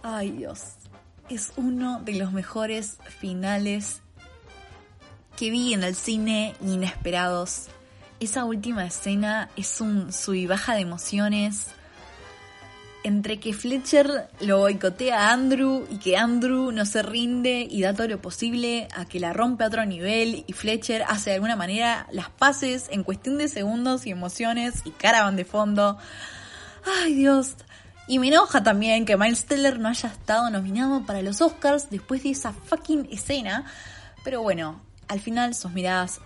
Ay 0.02 0.30
Dios, 0.30 0.76
es 1.28 1.52
uno 1.56 2.00
de 2.00 2.14
los 2.14 2.32
mejores 2.32 2.98
finales 3.18 4.02
que 5.36 5.50
vi 5.50 5.74
en 5.74 5.84
el 5.84 5.94
cine 5.94 6.54
inesperados. 6.60 7.68
Esa 8.18 8.44
última 8.44 8.84
escena 8.84 9.50
es 9.56 9.80
un 9.80 10.12
sub 10.12 10.34
y 10.34 10.46
baja 10.46 10.74
de 10.74 10.80
emociones 10.80 11.68
entre 13.02 13.40
que 13.40 13.52
Fletcher 13.52 14.28
lo 14.40 14.58
boicotea 14.58 15.28
a 15.28 15.32
Andrew 15.32 15.86
y 15.90 15.98
que 15.98 16.16
Andrew 16.16 16.70
no 16.72 16.84
se 16.84 17.02
rinde 17.02 17.66
y 17.68 17.82
da 17.82 17.94
todo 17.94 18.08
lo 18.08 18.20
posible 18.20 18.88
a 18.94 19.06
que 19.06 19.20
la 19.20 19.32
rompe 19.32 19.64
a 19.64 19.68
otro 19.68 19.84
nivel 19.86 20.44
y 20.46 20.52
Fletcher 20.52 21.04
hace 21.08 21.30
de 21.30 21.36
alguna 21.36 21.56
manera 21.56 22.06
las 22.12 22.28
paces 22.30 22.88
en 22.90 23.04
cuestión 23.04 23.38
de 23.38 23.48
segundos 23.48 24.06
y 24.06 24.10
emociones 24.10 24.82
y 24.84 24.90
caravan 24.90 25.36
de 25.36 25.44
fondo. 25.44 25.98
Ay 26.84 27.14
Dios. 27.14 27.56
Y 28.06 28.18
me 28.18 28.28
enoja 28.28 28.62
también 28.62 29.06
que 29.06 29.16
Miles 29.16 29.46
Teller 29.46 29.78
no 29.78 29.88
haya 29.88 30.08
estado 30.08 30.50
nominado 30.50 31.06
para 31.06 31.22
los 31.22 31.40
Oscars 31.40 31.90
después 31.90 32.22
de 32.24 32.30
esa 32.30 32.52
fucking 32.52 33.08
escena. 33.12 33.64
Pero 34.24 34.42
bueno, 34.42 34.80
al 35.08 35.20
final 35.20 35.54
sus 35.54 35.70
miradas 35.72 36.20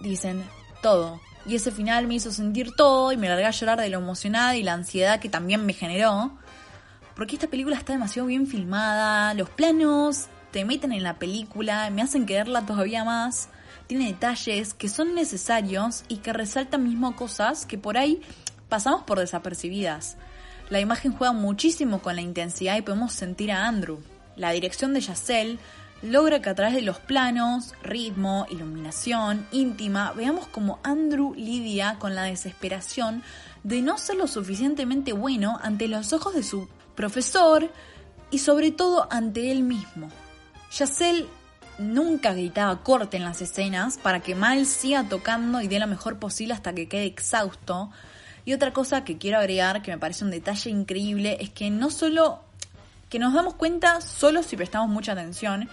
dicen 0.00 0.44
todo. 0.82 1.20
Y 1.48 1.54
ese 1.54 1.70
final 1.70 2.06
me 2.06 2.16
hizo 2.16 2.30
sentir 2.30 2.72
todo 2.76 3.10
y 3.10 3.16
me 3.16 3.26
largué 3.26 3.46
a 3.46 3.50
llorar 3.50 3.80
de 3.80 3.88
lo 3.88 3.98
emocionada 3.98 4.54
y 4.54 4.62
la 4.62 4.74
ansiedad 4.74 5.18
que 5.18 5.30
también 5.30 5.64
me 5.64 5.72
generó. 5.72 6.36
Porque 7.16 7.36
esta 7.36 7.48
película 7.48 7.74
está 7.74 7.94
demasiado 7.94 8.28
bien 8.28 8.46
filmada, 8.46 9.32
los 9.32 9.48
planos 9.48 10.26
te 10.50 10.66
meten 10.66 10.92
en 10.92 11.02
la 11.02 11.18
película, 11.18 11.88
me 11.88 12.02
hacen 12.02 12.26
quererla 12.26 12.66
todavía 12.66 13.02
más. 13.02 13.48
Tiene 13.86 14.08
detalles 14.08 14.74
que 14.74 14.90
son 14.90 15.14
necesarios 15.14 16.04
y 16.08 16.18
que 16.18 16.34
resaltan 16.34 16.84
mismo 16.84 17.16
cosas 17.16 17.64
que 17.64 17.78
por 17.78 17.96
ahí 17.96 18.20
pasamos 18.68 19.04
por 19.04 19.18
desapercibidas. 19.18 20.18
La 20.68 20.80
imagen 20.80 21.14
juega 21.14 21.32
muchísimo 21.32 22.02
con 22.02 22.14
la 22.14 22.20
intensidad 22.20 22.76
y 22.76 22.82
podemos 22.82 23.14
sentir 23.14 23.52
a 23.52 23.66
Andrew. 23.66 24.00
La 24.36 24.50
dirección 24.50 24.92
de 24.92 25.00
Yacel 25.00 25.58
logra 26.02 26.40
que 26.40 26.50
a 26.50 26.54
través 26.54 26.74
de 26.74 26.82
los 26.82 26.98
planos, 26.98 27.74
ritmo, 27.82 28.46
iluminación, 28.50 29.46
íntima, 29.50 30.12
veamos 30.12 30.46
como 30.46 30.78
Andrew 30.82 31.34
lidia 31.34 31.96
con 31.98 32.14
la 32.14 32.24
desesperación 32.24 33.22
de 33.64 33.82
no 33.82 33.98
ser 33.98 34.16
lo 34.16 34.26
suficientemente 34.26 35.12
bueno 35.12 35.58
ante 35.62 35.88
los 35.88 36.12
ojos 36.12 36.34
de 36.34 36.42
su 36.42 36.68
profesor 36.94 37.70
y 38.30 38.38
sobre 38.38 38.70
todo 38.70 39.08
ante 39.10 39.50
él 39.50 39.62
mismo. 39.62 40.08
Yacel 40.72 41.26
nunca 41.78 42.32
gritaba 42.32 42.82
corte 42.82 43.16
en 43.16 43.24
las 43.24 43.40
escenas 43.40 43.98
para 43.98 44.20
que 44.20 44.34
Miles 44.34 44.68
siga 44.68 45.04
tocando 45.04 45.60
y 45.60 45.68
dé 45.68 45.78
lo 45.78 45.86
mejor 45.86 46.18
posible 46.18 46.54
hasta 46.54 46.74
que 46.74 46.88
quede 46.88 47.06
exhausto. 47.06 47.90
Y 48.44 48.52
otra 48.52 48.72
cosa 48.72 49.04
que 49.04 49.18
quiero 49.18 49.38
agregar, 49.38 49.82
que 49.82 49.90
me 49.90 49.98
parece 49.98 50.24
un 50.24 50.30
detalle 50.30 50.70
increíble, 50.70 51.38
es 51.40 51.50
que 51.50 51.70
no 51.70 51.90
solo 51.90 52.40
que 53.08 53.18
nos 53.18 53.32
damos 53.32 53.54
cuenta 53.54 54.00
solo 54.00 54.42
si 54.42 54.56
prestamos 54.56 54.88
mucha 54.88 55.12
atención, 55.12 55.68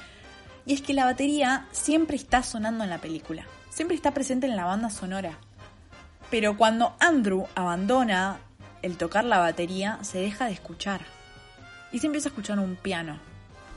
y 0.66 0.74
es 0.74 0.82
que 0.82 0.94
la 0.94 1.06
batería 1.06 1.68
siempre 1.72 2.16
está 2.16 2.44
sonando 2.44 2.84
en 2.84 2.90
la 2.90 3.00
película, 3.00 3.46
siempre 3.70 3.96
está 3.96 4.12
presente 4.12 4.48
en 4.48 4.56
la 4.56 4.66
banda 4.66 4.90
sonora. 4.90 5.38
Pero 6.32 6.58
cuando 6.58 6.96
Andrew 7.00 7.48
abandona 7.56 8.40
el 8.82 8.98
tocar 8.98 9.26
la 9.26 9.40
batería, 9.40 10.00
se 10.02 10.20
deja 10.20 10.46
de 10.46 10.54
escuchar. 10.54 11.02
Y 11.92 12.00
se 12.00 12.08
empieza 12.08 12.30
a 12.30 12.32
escuchar 12.32 12.60
un 12.60 12.76
piano, 12.76 13.20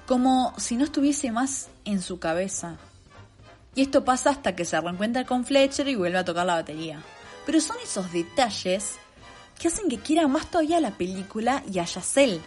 como 0.07 0.55
si 0.57 0.77
no 0.77 0.85
estuviese 0.85 1.31
más 1.31 1.69
en 1.85 2.03
su 2.03 2.19
cabeza. 2.19 2.77
Y 3.75 3.83
esto 3.83 4.05
pasa 4.05 4.31
hasta 4.31 4.57
que 4.57 4.65
se 4.65 4.81
reencuentra 4.81 5.25
con 5.25 5.45
Fletcher 5.45 5.87
y 5.89 5.95
vuelve 5.95 6.19
a 6.19 6.25
tocar 6.25 6.47
la 6.47 6.55
batería. 6.55 7.01
Pero 7.47 7.61
son 7.61 7.77
esos 7.83 8.11
detalles 8.13 8.99
que 9.59 9.69
hacen 9.69 9.89
que 9.89 9.99
quiera 9.99 10.27
más 10.27 10.51
todavía 10.51 10.81
la 10.81 10.93
película 10.93 11.63
y 11.71 11.79
a 11.79 11.85
Yacel. 11.85 12.41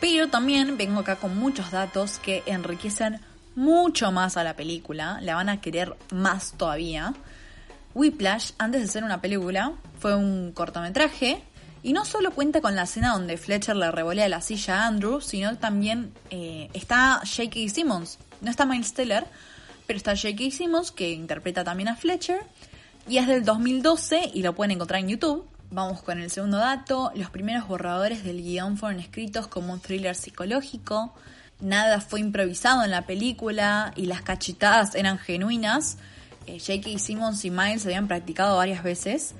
Pero 0.00 0.28
también 0.28 0.76
vengo 0.76 1.00
acá 1.00 1.16
con 1.16 1.36
muchos 1.36 1.70
datos 1.70 2.18
que 2.18 2.42
enriquecen 2.46 3.20
mucho 3.54 4.12
más 4.12 4.36
a 4.36 4.44
la 4.44 4.56
película, 4.56 5.18
la 5.20 5.34
van 5.34 5.48
a 5.48 5.60
querer 5.60 5.94
más 6.12 6.52
todavía. 6.56 7.14
Whiplash, 7.94 8.52
antes 8.58 8.80
de 8.80 8.88
ser 8.88 9.04
una 9.04 9.20
película, 9.20 9.72
fue 9.98 10.16
un 10.16 10.52
cortometraje 10.52 11.42
y 11.82 11.92
no 11.92 12.04
solo 12.04 12.30
cuenta 12.30 12.60
con 12.60 12.76
la 12.76 12.82
escena 12.82 13.12
donde 13.12 13.36
Fletcher 13.36 13.76
le 13.76 13.90
revolea 13.90 14.28
la 14.28 14.40
silla 14.40 14.82
a 14.82 14.86
Andrew, 14.86 15.20
sino 15.20 15.56
también 15.58 16.12
eh, 16.30 16.68
está 16.72 17.20
J.K. 17.24 17.68
Simmons. 17.68 18.18
No 18.40 18.50
está 18.50 18.64
Miles 18.64 18.94
Teller, 18.94 19.26
pero 19.86 19.96
está 19.96 20.14
J.K. 20.16 20.50
Simmons 20.50 20.92
que 20.92 21.10
interpreta 21.10 21.64
también 21.64 21.88
a 21.88 21.96
Fletcher 21.96 22.40
y 23.08 23.18
es 23.18 23.26
del 23.26 23.44
2012 23.44 24.30
y 24.34 24.42
lo 24.42 24.54
pueden 24.54 24.72
encontrar 24.72 25.00
en 25.00 25.08
YouTube. 25.08 25.44
Vamos 25.72 26.02
con 26.02 26.20
el 26.20 26.30
segundo 26.30 26.58
dato. 26.58 27.12
Los 27.14 27.30
primeros 27.30 27.68
borradores 27.68 28.24
del 28.24 28.42
guion 28.42 28.76
fueron 28.76 28.98
escritos 28.98 29.46
como 29.46 29.72
un 29.72 29.80
thriller 29.80 30.16
psicológico. 30.16 31.14
Nada 31.60 32.00
fue 32.00 32.20
improvisado 32.20 32.82
en 32.82 32.90
la 32.90 33.06
película 33.06 33.92
y 33.94 34.06
las 34.06 34.22
cachetadas 34.22 34.94
eran 34.96 35.18
genuinas. 35.18 35.98
Eh, 36.46 36.58
J.K. 36.58 36.98
Simmons 36.98 37.44
y 37.44 37.50
Miles 37.50 37.84
habían 37.86 38.08
practicado 38.08 38.56
varias 38.56 38.82
veces. 38.82 39.34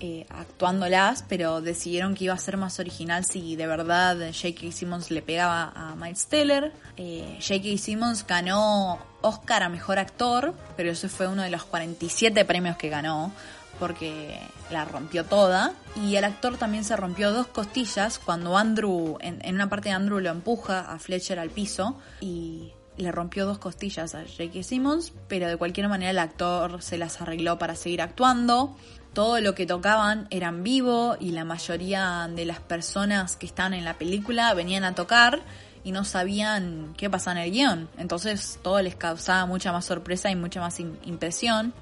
eh, 0.00 0.26
actuándolas, 0.28 1.24
pero 1.28 1.60
decidieron 1.60 2.14
que 2.14 2.24
iba 2.24 2.34
a 2.34 2.38
ser 2.38 2.56
más 2.56 2.78
original 2.80 3.24
si 3.24 3.54
de 3.56 3.66
verdad 3.66 4.16
J.K. 4.18 4.72
Simmons 4.72 5.10
le 5.10 5.22
pegaba 5.22 5.72
a 5.74 5.94
Miles 5.94 6.26
Teller. 6.26 6.72
Eh, 6.96 7.38
J.K. 7.40 7.78
Simmons 7.78 8.26
ganó 8.26 8.98
Oscar 9.22 9.62
a 9.62 9.68
Mejor 9.68 9.98
Actor, 9.98 10.54
pero 10.76 10.90
ese 10.90 11.08
fue 11.08 11.28
uno 11.28 11.42
de 11.42 11.50
los 11.50 11.64
47 11.64 12.44
premios 12.44 12.76
que 12.76 12.88
ganó 12.88 13.32
porque 13.78 14.38
la 14.70 14.84
rompió 14.84 15.24
toda. 15.24 15.72
Y 15.96 16.16
el 16.16 16.24
actor 16.24 16.56
también 16.56 16.84
se 16.84 16.96
rompió 16.96 17.32
dos 17.32 17.46
costillas 17.46 18.18
cuando 18.18 18.56
Andrew, 18.56 19.18
en, 19.20 19.54
una 19.54 19.68
parte 19.68 19.88
de 19.90 19.94
Andrew 19.94 20.20
lo 20.20 20.30
empuja 20.30 20.80
a 20.80 20.98
Fletcher 20.98 21.38
al 21.38 21.50
piso 21.50 21.98
y 22.20 22.72
le 22.96 23.10
rompió 23.10 23.46
dos 23.46 23.58
costillas 23.58 24.14
a 24.14 24.22
J.K. 24.22 24.62
Simmons, 24.62 25.12
pero 25.28 25.48
de 25.48 25.56
cualquier 25.56 25.88
manera 25.88 26.10
el 26.10 26.18
actor 26.18 26.82
se 26.82 26.98
las 26.98 27.20
arregló 27.20 27.58
para 27.58 27.74
seguir 27.74 28.02
actuando. 28.02 28.76
Todo 29.12 29.40
lo 29.40 29.54
que 29.54 29.66
tocaban 29.66 30.26
era 30.30 30.48
en 30.48 30.64
vivo 30.64 31.16
y 31.20 31.30
la 31.30 31.44
mayoría 31.44 32.28
de 32.34 32.44
las 32.44 32.58
personas 32.60 33.36
que 33.36 33.46
estaban 33.46 33.74
en 33.74 33.84
la 33.84 33.94
película 33.94 34.52
venían 34.54 34.84
a 34.84 34.94
tocar 34.94 35.42
y 35.84 35.92
no 35.92 36.04
sabían 36.04 36.94
qué 36.96 37.10
pasaba 37.10 37.40
en 37.40 37.46
el 37.46 37.52
guion. 37.52 37.88
Entonces 37.98 38.58
todo 38.62 38.80
les 38.82 38.96
causaba 38.96 39.46
mucha 39.46 39.70
más 39.70 39.84
sorpresa 39.84 40.30
y 40.30 40.36
mucha 40.36 40.60
más 40.60 40.80
impresión. 40.80 41.74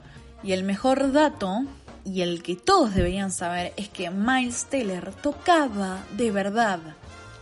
Y 0.42 0.52
el 0.52 0.64
mejor 0.64 1.12
dato, 1.12 1.62
y 2.04 2.22
el 2.22 2.42
que 2.42 2.56
todos 2.56 2.94
deberían 2.94 3.30
saber, 3.30 3.72
es 3.76 3.88
que 3.88 4.10
Miles 4.10 4.66
Teller 4.66 5.12
tocaba 5.22 6.04
de 6.12 6.30
verdad. 6.30 6.80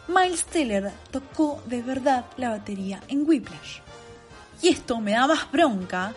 Miles 0.08 0.44
Teller 0.44 0.90
tocó 1.10 1.62
de 1.66 1.82
verdad 1.82 2.26
la 2.36 2.50
batería 2.50 3.00
en 3.08 3.26
Whiplash. 3.26 3.78
Y 4.62 4.68
esto 4.68 5.00
me 5.00 5.12
da 5.12 5.26
más 5.26 5.50
bronca 5.50 6.12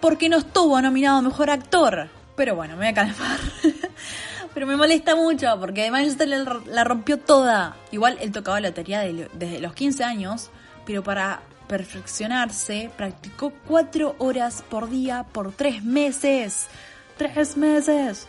porque 0.00 0.28
no 0.28 0.38
estuvo 0.38 0.80
nominado 0.80 1.22
Mejor 1.22 1.50
Actor. 1.50 2.08
Pero 2.36 2.54
bueno, 2.54 2.74
me 2.74 2.80
voy 2.80 2.88
a 2.88 2.94
calmar. 2.94 3.38
Pero 4.54 4.66
me 4.66 4.76
molesta 4.76 5.16
mucho 5.16 5.58
porque 5.58 5.90
Miles 5.90 6.16
Teller 6.16 6.46
la 6.66 6.84
rompió 6.84 7.18
toda. 7.18 7.76
Igual 7.90 8.18
él 8.20 8.30
tocaba 8.30 8.60
la 8.60 8.68
batería 8.68 9.00
desde 9.00 9.60
los 9.60 9.74
15 9.74 10.04
años, 10.04 10.50
pero 10.86 11.02
para 11.02 11.40
perfeccionarse 11.66 12.88
practicó 12.96 13.52
4 13.66 14.14
horas 14.18 14.62
por 14.68 14.88
día 14.90 15.24
por 15.32 15.52
3 15.52 15.82
meses. 15.82 16.68
¡Tres 17.16 17.56
meses! 17.56 18.26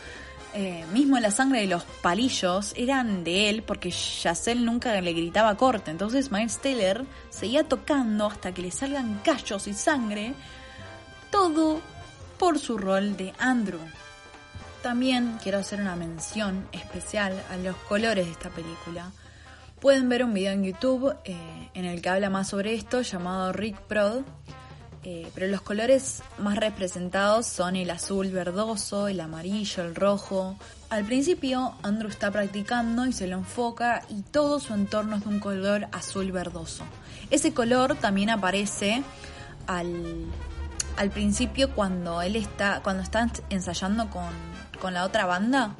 Eh, 0.58 0.86
mismo 0.93 1.19
la 1.19 1.32
sangre 1.32 1.60
de 1.60 1.67
los 1.67 1.84
palillos 1.84 2.74
eran 2.78 3.26
de 3.26 3.50
él 3.50 3.62
porque 3.62 3.91
Yacel 3.91 4.63
nunca 4.63 5.02
le 5.02 5.12
gritaba 5.12 5.58
corte. 5.58 5.91
Entonces 5.91 6.32
Miles 6.32 6.60
Teller 6.60 7.04
seguía 7.30 7.65
tocando 7.65 8.28
hasta 8.28 8.54
que 8.54 8.62
le 8.62 8.71
salgan 8.71 9.19
callos 9.24 9.67
y 9.67 9.74
sangre. 9.74 10.34
Todo 11.30 11.82
por 12.38 12.58
su 12.60 12.78
rol 12.78 13.17
de 13.17 13.34
Andrew. 13.38 13.82
También 14.82 15.39
quiero 15.43 15.58
hacer 15.58 15.82
una 15.82 15.95
mención 15.95 16.67
especial 16.71 17.43
a 17.50 17.58
los 17.58 17.76
colores 17.76 18.26
de 18.26 18.32
esta 18.32 18.50
película. 18.50 19.12
Pueden 19.82 20.08
ver 20.08 20.24
un 20.24 20.34
video 20.34 20.54
en 20.54 20.63
YouTube 20.63 21.17
eh, 21.26 21.69
en 21.74 21.86
el 21.86 22.02
que 22.02 22.10
habla 22.10 22.30
más 22.30 22.48
sobre 22.48 22.76
esto 22.76 23.02
llamado 23.02 23.52
Rick 23.52 23.82
Prod 23.82 24.24
eh, 25.08 25.30
pero 25.36 25.46
los 25.46 25.62
colores 25.62 26.24
más 26.39 26.58
representados 26.58 27.46
son 27.46 27.76
el 27.76 27.91
azul 27.91 28.32
verdoso, 28.32 29.08
el 29.08 29.22
amarillo, 29.22 29.84
el 29.84 29.94
rojo. 29.94 30.58
Al 30.89 31.06
principio, 31.06 31.76
Andrew 31.84 32.10
está 32.10 32.32
practicando 32.32 33.06
y 33.06 33.13
se 33.13 33.28
lo 33.28 33.38
enfoca 33.38 34.02
y 34.10 34.24
todo 34.24 34.60
su 34.60 34.74
entorno 34.74 35.18
es 35.18 35.24
de 35.24 35.30
un 35.30 35.39
color 35.39 35.88
azul 35.91 36.32
verdoso. 36.32 36.86
Ese 37.30 37.54
color 37.54 37.94
también 37.94 38.32
aparece 38.32 39.04
al, 39.68 40.26
al 40.98 41.12
principio 41.12 41.76
cuando 41.76 42.24
él 42.24 42.36
está, 42.36 42.82
cuando 42.82 43.04
está 43.04 43.30
ensayando 43.52 44.10
con, 44.10 44.34
con 44.82 44.96
la 44.96 45.06
otra 45.06 45.28
banda, 45.28 45.76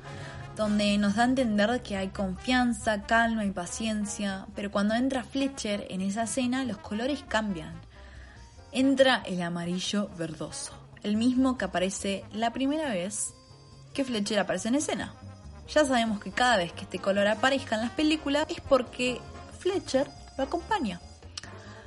donde 0.56 1.00
nos 1.00 1.16
da 1.16 1.24
a 1.24 1.26
entender 1.26 1.82
que 1.82 1.98
hay 1.98 2.10
confianza, 2.10 3.02
calma 3.08 3.44
y 3.44 3.50
paciencia, 3.50 4.46
pero 4.56 4.70
cuando 4.70 4.94
entra 4.94 5.24
Fletcher 5.24 5.88
en 5.90 6.02
esa 6.02 6.26
escena 6.26 6.64
los 6.64 6.78
colores 6.78 7.24
cambian 7.28 7.85
entra 8.76 9.24
el 9.26 9.42
amarillo 9.42 10.10
verdoso, 10.18 10.74
el 11.02 11.16
mismo 11.16 11.58
que 11.58 11.64
aparece 11.64 12.26
la 12.34 12.52
primera 12.52 12.90
vez 12.90 13.34
que 13.94 14.04
Fletcher 14.04 14.38
aparece 14.38 14.68
en 14.68 14.76
escena. 14.76 15.14
Ya 15.70 15.86
sabemos 15.86 16.20
que 16.20 16.32
cada 16.32 16.58
vez 16.58 16.74
que 16.74 16.82
este 16.82 17.00
color 17.00 17.26
aparezca 17.28 17.76
en 17.76 17.82
las 17.82 17.92
películas 17.92 18.46
es 18.50 18.60
porque 18.60 19.22
Fletcher 19.60 20.10
lo 20.38 20.44
acompaña. 20.44 21.00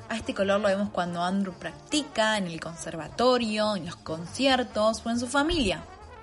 A 0.09 0.16
este 0.16 0.33
color 0.33 0.61
lo 0.61 0.68
vemos 0.68 0.88
cuando 0.88 1.22
Andrew 1.22 1.53
practica 1.53 2.38
en 2.38 2.46
el 2.46 2.59
conservatorio, 2.59 3.77
en 3.77 3.85
los 3.85 3.96
conciertos 3.96 5.05
o 5.05 5.11
en 5.11 5.20
su 5.20 5.27
familia. 5.27 5.83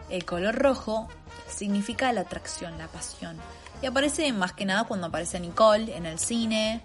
El 0.10 0.25
color 0.25 0.56
rojo 0.56 1.08
significa 1.47 2.12
la 2.12 2.21
atracción, 2.21 2.75
la 2.80 2.88
pasión. 2.88 3.38
Y 3.84 3.86
aparece 3.86 4.34
más 4.34 4.54
que 4.54 4.65
nada 4.65 4.86
cuando 4.86 5.08
aparece 5.08 5.39
Nicole 5.39 5.95
en 5.95 6.08
el 6.08 6.17
cine. 6.17 6.82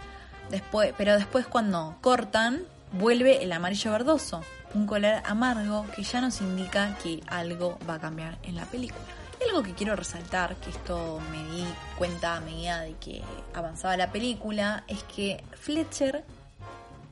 Pero 0.99 1.15
después 1.15 1.47
cuando 1.47 1.97
cortan, 2.03 2.65
vuelve 2.93 3.43
el 3.43 3.53
amarillo 3.53 3.93
verdoso, 3.93 4.43
un 4.75 4.87
color 4.87 5.23
amargo 5.25 5.87
que 5.95 6.03
ya 6.03 6.21
nos 6.21 6.41
indica 6.41 6.97
que 7.03 7.23
algo 7.27 7.79
va 7.89 7.95
a 7.95 8.01
cambiar 8.01 8.39
en 8.43 8.57
la 8.57 8.65
película. 8.67 9.05
Y 9.41 9.49
algo 9.49 9.63
que 9.63 9.75
quiero 9.75 9.97
resaltar, 9.97 10.57
que 10.57 10.71
esto 10.71 11.21
me 11.31 11.43
di 11.51 11.65
cuenta 11.97 12.37
a 12.37 12.41
medida 12.41 12.81
de 12.81 12.95
que 12.95 13.23
avanzaba 13.55 13.97
la 13.97 14.13
película, 14.13 14.85
es 14.87 15.03
que 15.05 15.43
Fletcher 15.53 16.25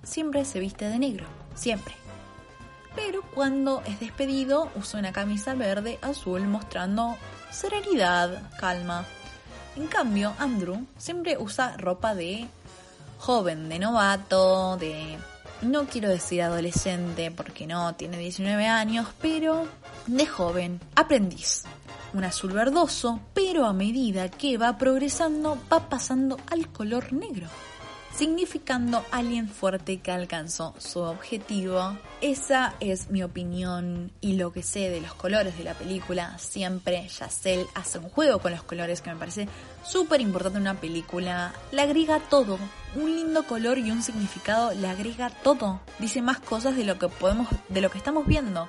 siempre 0.03 0.45
se 0.45 0.61
viste 0.61 0.89
de 0.89 0.99
negro, 0.99 1.27
siempre. 1.55 1.95
Pero 2.95 3.23
cuando 3.35 3.83
es 3.87 4.01
despedido 4.01 4.71
usa 4.75 4.99
una 4.99 5.13
camisa 5.13 5.55
verde 5.55 5.99
azul 6.03 6.47
mostrando 6.47 7.17
serenidad, 7.51 8.51
calma. 8.59 9.05
En 9.77 9.87
cambio, 9.87 10.35
Andrew 10.39 10.85
siempre 10.99 11.39
usa 11.39 11.77
ropa 11.77 12.15
de 12.15 12.47
joven, 13.19 13.69
de 13.69 13.79
novato, 13.79 14.77
de 14.77 15.19
no 15.63 15.87
quiero 15.87 16.09
decir 16.09 16.43
adolescente 16.43 17.31
porque 17.31 17.67
no, 17.67 17.95
tiene 17.95 18.19
19 18.19 18.67
años, 18.67 19.09
pero 19.21 19.67
de 20.07 20.27
joven, 20.27 20.81
aprendiz. 20.95 21.65
Un 22.15 22.25
azul 22.25 22.53
verdoso, 22.53 23.21
pero 23.35 23.67
a 23.67 23.73
medida 23.73 24.31
que 24.31 24.57
va 24.57 24.79
progresando 24.79 25.59
va 25.71 25.89
pasando 25.89 26.39
al 26.51 26.69
color 26.69 27.13
negro 27.13 27.49
significando 28.19 29.05
alguien 29.13 29.49
fuerte 29.49 30.01
que 30.01 30.11
alcanzó 30.11 30.75
su 30.79 30.99
objetivo. 30.99 31.97
Esa 32.21 32.75
es 32.81 33.11
mi 33.11 33.23
opinión 33.23 34.11
y 34.21 34.33
lo 34.33 34.53
que 34.53 34.65
sé 34.65 34.91
de 34.91 35.01
los 35.01 35.15
colores 35.15 35.57
de 35.57 35.63
la 35.63 35.75
película. 35.75 36.37
Siempre 36.39 37.07
Yacel 37.07 37.65
hace 37.77 38.01
un 38.01 38.09
juego 38.09 38.41
con 38.41 38.51
los 38.51 38.65
colores 38.65 39.03
que 39.03 39.11
me 39.11 39.17
parece 39.17 39.49
súper 39.85 40.21
importante 40.21 40.59
en 40.59 40.63
una 40.63 40.81
película. 40.81 41.55
Le 41.71 41.81
agrega 41.81 42.19
todo. 42.19 42.59
Un 42.95 43.15
lindo 43.15 43.45
color 43.45 43.79
y 43.79 43.91
un 43.91 44.03
significado 44.03 44.73
le 44.73 44.89
agrega 44.89 45.31
todo. 45.31 45.81
Dice 45.99 46.23
más 46.23 46.41
cosas 46.41 46.77
de 46.77 46.85
lo 46.85 46.99
que 46.99 47.09
podemos, 47.09 47.49
de 47.69 47.81
lo 47.81 47.91
que 47.91 47.99
estamos 47.99 48.27
viendo. 48.27 48.69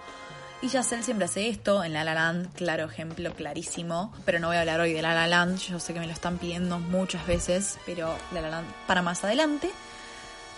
Y 0.62 0.68
Yacel 0.68 1.04
siempre 1.04 1.26
hace 1.26 1.48
esto, 1.48 1.86
en 1.86 1.94
La 1.94 2.04
La 2.04 2.14
Land, 2.14 2.54
claro 2.54 2.84
ejemplo, 2.86 3.34
clarísimo. 3.34 4.14
Pero 4.26 4.40
no 4.40 4.48
voy 4.48 4.58
a 4.58 4.60
hablar 4.60 4.82
hoy 4.82 4.92
de 4.92 5.02
La 5.02 5.14
La 5.14 5.28
Land, 5.28 5.60
yo 5.60 5.80
sé 5.80 5.94
que 5.94 6.02
me 6.02 6.08
lo 6.08 6.12
están 6.12 6.38
pidiendo 6.38 6.80
muchas 6.80 7.26
veces, 7.26 7.78
pero 7.86 8.14
La 8.34 8.42
La 8.42 8.50
Land 8.50 8.68
para 8.86 9.02
más 9.02 9.24
adelante. 9.24 9.72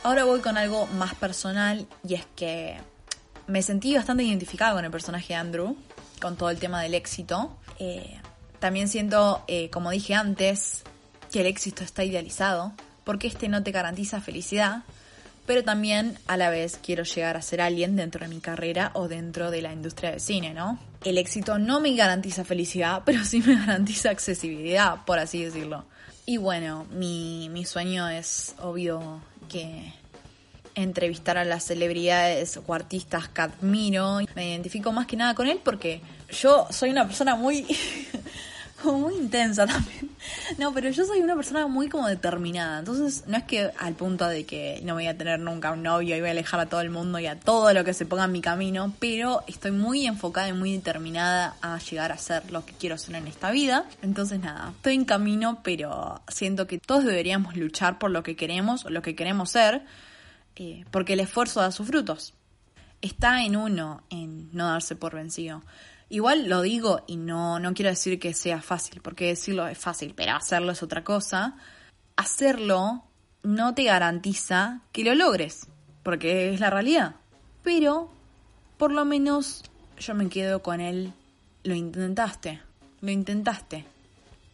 Ahora 0.02 0.24
voy 0.24 0.40
con 0.40 0.58
algo 0.58 0.88
más 0.88 1.14
personal 1.14 1.88
y 2.04 2.16
es 2.16 2.26
que 2.36 2.80
me 3.46 3.62
sentí 3.62 3.96
bastante 3.96 4.24
identificada 4.24 4.74
con 4.74 4.84
el 4.84 4.90
personaje 4.90 5.34
de 5.34 5.36
Andrew, 5.36 5.78
con 6.20 6.36
todo 6.36 6.50
el 6.50 6.58
tema 6.58 6.82
del 6.82 6.96
éxito. 6.96 7.56
Eh, 7.78 8.20
también 8.58 8.88
siento, 8.88 9.44
eh, 9.48 9.70
como 9.70 9.92
dije 9.92 10.16
antes, 10.16 10.82
que 11.32 11.42
el 11.42 11.46
éxito 11.46 11.84
está 11.84 12.04
idealizado, 12.04 12.74
porque 13.12 13.28
este 13.28 13.50
no 13.50 13.62
te 13.62 13.72
garantiza 13.72 14.22
felicidad, 14.22 14.84
pero 15.46 15.66
también 15.66 16.18
a 16.28 16.38
la 16.38 16.50
vez 16.50 16.80
quiero 16.82 17.04
llegar 17.04 17.36
a 17.36 17.42
ser 17.42 17.60
alguien 17.60 17.98
dentro 17.98 18.22
de 18.22 18.34
mi 18.34 18.40
carrera 18.40 18.92
o 18.94 19.10
dentro 19.10 19.52
de 19.52 19.62
la 19.62 19.74
industria 19.74 20.12
del 20.12 20.22
cine, 20.22 20.54
¿no? 20.54 20.80
El 21.04 21.18
éxito 21.18 21.60
no 21.60 21.82
me 21.82 21.94
garantiza 21.94 22.46
felicidad, 22.46 23.02
pero 23.06 23.26
sí 23.26 23.44
me 23.46 23.58
garantiza 23.58 24.12
accesibilidad, 24.12 25.04
por 25.04 25.20
así 25.20 25.44
decirlo. 25.44 25.84
Y 26.26 26.38
bueno, 26.38 26.88
mi, 26.94 27.50
mi 27.50 27.66
sueño 27.66 28.08
es 28.08 28.56
obvio 28.60 29.22
que 29.50 29.92
entrevistar 30.74 31.38
a 31.38 31.44
las 31.44 31.66
celebridades 31.66 32.62
o 32.66 32.74
artistas 32.74 33.28
que 33.28 33.42
admiro. 33.42 34.20
Me 34.36 34.52
identifico 34.52 34.94
más 34.94 35.06
que 35.06 35.18
nada 35.18 35.36
con 35.36 35.48
él 35.48 35.60
porque 35.62 36.00
yo 36.32 36.66
soy 36.70 36.92
una 36.92 37.06
persona 37.06 37.36
muy 37.36 37.66
muy 38.92 39.16
intensa 39.16 39.66
también. 39.66 40.10
No, 40.58 40.74
pero 40.74 40.90
yo 40.90 41.06
soy 41.06 41.20
una 41.20 41.36
persona 41.36 41.68
muy 41.68 41.90
como 41.90 42.08
determinada. 42.08 42.80
Entonces, 42.80 43.24
no 43.28 43.38
es 43.38 43.44
que 43.44 43.72
al 43.78 43.94
punto 43.94 44.28
de 44.28 44.46
que 44.46 44.82
no 44.84 44.94
voy 44.94 45.08
a 45.08 45.18
tener 45.18 45.40
nunca 45.40 45.72
un 45.72 45.84
novio 45.84 46.16
y 46.16 46.20
voy 46.20 46.30
a 46.30 46.32
alejar 46.32 46.60
a 46.60 46.66
todo 46.68 46.82
el 46.82 46.90
mundo 46.90 47.20
y 47.20 47.26
a 47.26 47.40
todo 47.40 47.74
lo 47.74 47.84
que 47.84 47.94
se 47.94 48.06
ponga 48.06 48.26
en 48.26 48.32
mi 48.32 48.42
camino, 48.42 48.94
pero 49.00 49.44
estoy 49.48 49.72
muy 49.72 50.06
enfocada 50.06 50.50
y 50.50 50.54
muy 50.54 50.74
determinada 50.74 51.56
a 51.62 51.80
llegar 51.80 52.12
a 52.12 52.18
ser 52.18 52.52
lo 52.52 52.66
que 52.66 52.74
quiero 52.74 52.98
ser 52.98 53.16
en 53.16 53.28
esta 53.28 53.52
vida. 53.52 53.86
Entonces, 54.02 54.40
nada, 54.40 54.74
estoy 54.76 54.96
en 54.96 55.06
camino, 55.06 55.60
pero 55.64 56.22
siento 56.28 56.68
que 56.68 56.80
todos 56.80 57.04
deberíamos 57.04 57.56
luchar 57.56 58.00
por 58.00 58.12
lo 58.12 58.24
que 58.24 58.36
queremos 58.36 58.86
o 58.86 58.90
lo 58.90 59.02
que 59.02 59.16
queremos 59.16 59.52
ser, 59.52 59.84
eh, 60.56 60.86
porque 60.92 61.14
el 61.14 61.20
esfuerzo 61.20 61.62
da 61.62 61.72
sus 61.72 61.88
frutos. 61.88 62.34
Está 63.02 63.44
en 63.44 63.56
uno, 63.56 64.04
en 64.12 64.50
no 64.54 64.68
darse 64.68 64.96
por 64.96 65.16
vencido. 65.16 65.64
Igual 66.12 66.50
lo 66.50 66.62
digo 66.62 67.06
y 67.08 67.16
no, 67.16 67.58
no 67.60 67.74
quiero 67.74 67.90
decir 67.90 68.20
que 68.20 68.34
sea 68.34 68.62
fácil, 68.62 69.00
porque 69.02 69.28
decirlo 69.28 69.66
es 69.68 69.78
fácil, 69.78 70.14
pero 70.14 70.34
hacerlo 70.34 70.74
es 70.74 70.84
otra 70.84 71.06
cosa. 71.06 71.56
Hacerlo 72.18 73.06
no 73.44 73.74
te 73.74 73.86
garantiza 73.86 74.82
que 74.92 75.06
lo 75.06 75.16
logres, 75.16 75.70
porque 76.04 76.54
es 76.54 76.60
la 76.60 76.70
realidad. 76.70 77.16
Pero, 77.64 78.12
por 78.78 78.92
lo 78.92 79.06
menos, 79.06 79.64
yo 80.00 80.14
me 80.14 80.28
quedo 80.28 80.62
con 80.62 80.82
él. 80.82 81.14
Lo 81.64 81.76
intentaste, 81.76 82.60
lo 83.00 83.10
intentaste. 83.10 83.86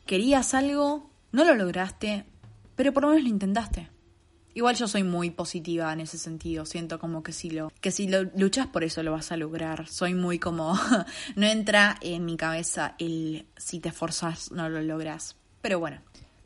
Querías 0.05 0.53
algo, 0.53 1.09
no 1.31 1.43
lo 1.43 1.55
lograste, 1.55 2.25
pero 2.75 2.93
por 2.93 3.01
lo 3.01 3.09
menos 3.09 3.23
lo 3.23 3.29
intentaste. 3.29 3.89
Igual 4.57 4.75
yo 4.75 4.87
soy 4.87 5.03
muy 5.03 5.29
positiva 5.29 5.93
en 5.93 5.99
ese 5.99 6.17
sentido, 6.17 6.65
siento 6.65 6.97
como 6.97 7.21
que 7.21 7.31
si 7.31 7.51
lo 7.51 7.71
que 7.79 7.91
si 7.91 8.07
lo 8.07 8.23
luchas 8.23 8.65
por 8.65 8.83
eso 8.83 9.03
lo 9.03 9.11
vas 9.11 9.31
a 9.31 9.37
lograr. 9.37 9.87
Soy 9.87 10.15
muy 10.15 10.39
como 10.39 10.73
no 11.35 11.45
entra 11.45 11.95
en 12.01 12.25
mi 12.25 12.37
cabeza 12.37 12.95
el 12.97 13.45
si 13.55 13.79
te 13.79 13.89
esforzas 13.89 14.51
no 14.51 14.67
lo 14.67 14.81
logras. 14.81 15.35
Pero 15.61 15.79
bueno, 15.79 16.01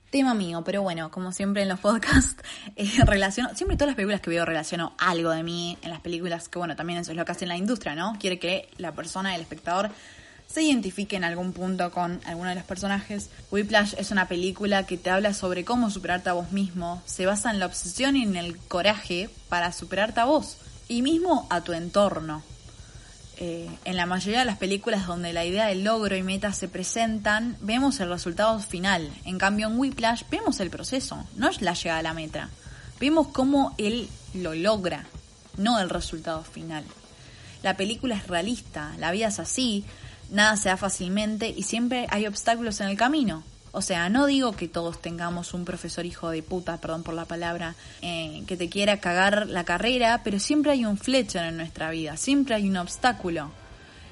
tema 0.09 0.33
mío, 0.33 0.61
pero 0.65 0.81
bueno, 0.81 1.09
como 1.09 1.31
siempre 1.31 1.61
en 1.61 1.69
los 1.69 1.79
podcasts, 1.79 2.35
eh, 2.75 2.91
relaciono, 3.05 3.55
siempre 3.55 3.77
todas 3.77 3.91
las 3.91 3.95
películas 3.95 4.19
que 4.19 4.29
veo 4.29 4.43
relaciono 4.43 4.93
algo 4.97 5.29
de 5.29 5.43
mí 5.43 5.77
en 5.81 5.89
las 5.89 6.01
películas, 6.01 6.49
que 6.49 6.59
bueno, 6.59 6.75
también 6.75 6.99
eso 6.99 7.11
es 7.11 7.17
lo 7.17 7.23
que 7.23 7.31
hace 7.31 7.45
la 7.45 7.55
industria, 7.55 7.95
¿no? 7.95 8.17
Quiere 8.19 8.39
que 8.39 8.67
la 8.75 8.91
persona, 8.91 9.35
el 9.35 9.41
espectador, 9.41 9.89
se 10.51 10.63
identifique 10.63 11.15
en 11.15 11.23
algún 11.23 11.53
punto 11.53 11.91
con 11.91 12.19
alguno 12.25 12.49
de 12.49 12.55
los 12.55 12.63
personajes. 12.63 13.29
Whiplash 13.51 13.93
es 13.97 14.11
una 14.11 14.27
película 14.27 14.85
que 14.85 14.97
te 14.97 15.09
habla 15.09 15.33
sobre 15.33 15.63
cómo 15.63 15.89
superarte 15.89 16.29
a 16.29 16.33
vos 16.33 16.51
mismo, 16.51 17.01
se 17.05 17.25
basa 17.25 17.51
en 17.51 17.59
la 17.59 17.67
obsesión 17.67 18.15
y 18.15 18.23
en 18.23 18.35
el 18.35 18.57
coraje 18.57 19.29
para 19.49 19.71
superarte 19.71 20.19
a 20.19 20.25
vos 20.25 20.57
y 20.87 21.01
mismo 21.01 21.47
a 21.49 21.61
tu 21.61 21.71
entorno. 21.73 22.43
Eh, 23.37 23.69
en 23.85 23.95
la 23.95 24.05
mayoría 24.05 24.39
de 24.39 24.45
las 24.45 24.57
películas 24.57 25.07
donde 25.07 25.33
la 25.33 25.45
idea 25.45 25.67
del 25.67 25.83
logro 25.83 26.15
y 26.15 26.21
meta 26.21 26.51
se 26.53 26.67
presentan, 26.67 27.57
vemos 27.61 27.99
el 27.99 28.09
resultado 28.09 28.59
final. 28.59 29.09
En 29.25 29.37
cambio, 29.37 29.67
en 29.67 29.79
Whiplash 29.79 30.23
vemos 30.29 30.59
el 30.59 30.69
proceso, 30.69 31.25
no 31.37 31.49
es 31.49 31.61
la 31.61 31.73
llegada 31.73 31.99
a 31.99 32.03
la 32.03 32.13
meta. 32.13 32.49
Vemos 32.99 33.29
cómo 33.29 33.73
él 33.77 34.09
lo 34.33 34.53
logra, 34.53 35.05
no 35.57 35.79
el 35.79 35.89
resultado 35.89 36.43
final. 36.43 36.83
La 37.63 37.77
película 37.77 38.15
es 38.15 38.27
realista, 38.27 38.93
la 38.99 39.11
vida 39.11 39.27
es 39.27 39.39
así, 39.39 39.85
nada 40.31 40.57
se 40.57 40.69
da 40.69 40.77
fácilmente 40.77 41.53
y 41.55 41.63
siempre 41.63 42.07
hay 42.09 42.25
obstáculos 42.25 42.81
en 42.81 42.87
el 42.87 42.97
camino. 42.97 43.43
O 43.73 43.81
sea, 43.81 44.09
no 44.09 44.25
digo 44.25 44.53
que 44.53 44.67
todos 44.67 45.01
tengamos 45.01 45.53
un 45.53 45.63
profesor 45.63 46.05
hijo 46.05 46.29
de 46.29 46.43
puta, 46.43 46.77
perdón 46.77 47.03
por 47.03 47.13
la 47.13 47.25
palabra, 47.25 47.75
eh, 48.01 48.43
que 48.45 48.57
te 48.57 48.67
quiera 48.67 48.97
cagar 48.97 49.47
la 49.47 49.63
carrera, 49.63 50.21
pero 50.23 50.39
siempre 50.39 50.73
hay 50.73 50.85
un 50.85 50.97
Fletcher 50.97 51.45
en 51.45 51.57
nuestra 51.57 51.89
vida, 51.89 52.17
siempre 52.17 52.55
hay 52.55 52.67
un 52.67 52.75
obstáculo. 52.77 53.51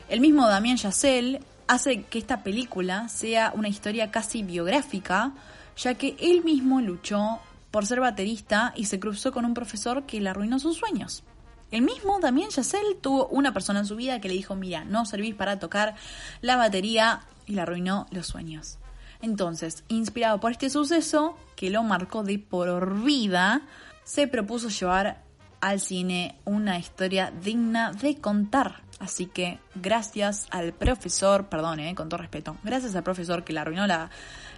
El 0.08 0.22
mismo 0.22 0.48
Damien 0.48 0.78
Chazelle 0.78 1.42
hace 1.68 2.04
que 2.04 2.20
esta 2.20 2.42
película 2.42 3.10
sea 3.10 3.52
una 3.54 3.68
historia 3.68 4.12
casi 4.12 4.44
biográfica, 4.44 5.34
ya 5.78 5.94
que 5.96 6.16
él 6.20 6.44
mismo 6.44 6.80
luchó 6.80 7.40
por 7.70 7.86
ser 7.86 8.00
baterista 8.00 8.74
y 8.76 8.86
se 8.86 9.00
cruzó 9.00 9.32
con 9.32 9.46
un 9.46 9.54
profesor 9.54 10.04
que 10.04 10.22
le 10.22 10.30
arruinó 10.30 10.58
sus 10.60 10.78
sueños. 10.78 11.24
El 11.72 11.84
mismo 11.84 12.20
Damien 12.20 12.50
Chazelle 12.50 12.96
tuvo 12.96 13.28
una 13.28 13.54
persona 13.54 13.80
en 13.80 13.86
su 13.86 13.96
vida 13.96 14.20
que 14.20 14.28
le 14.28 14.34
dijo, 14.34 14.56
mira, 14.56 14.86
no 14.86 15.06
servís 15.06 15.36
para 15.36 15.60
tocar 15.60 15.96
la 16.42 16.56
batería 16.56 17.22
y 17.46 17.54
le 17.54 17.62
arruinó 17.62 18.08
los 18.12 18.28
sueños. 18.28 18.80
Entonces, 19.22 19.84
inspirado 19.88 20.40
por 20.40 20.52
este 20.52 20.70
suceso, 20.70 21.38
que 21.56 21.70
lo 21.70 21.84
marcó 21.84 22.24
de 22.24 22.40
por 22.40 23.04
vida, 23.04 23.62
se 24.04 24.28
propuso 24.28 24.70
llevar 24.70 25.22
al 25.62 25.80
cine 25.80 26.38
una 26.46 26.80
historia 26.80 27.32
digna 27.44 27.92
de 27.92 28.18
contar. 28.18 28.82
Así 29.00 29.28
que 29.28 29.60
gracias 29.76 30.48
al 30.52 30.74
profesor, 30.74 31.48
perdón, 31.48 31.80
eh, 31.80 31.96
con 31.96 32.10
todo 32.10 32.20
respeto, 32.20 32.58
gracias 32.64 32.96
al 32.96 33.04
profesor 33.04 33.44
que 33.44 33.54
le 33.54 33.60
arruinó 33.60 33.88
la, 33.88 34.10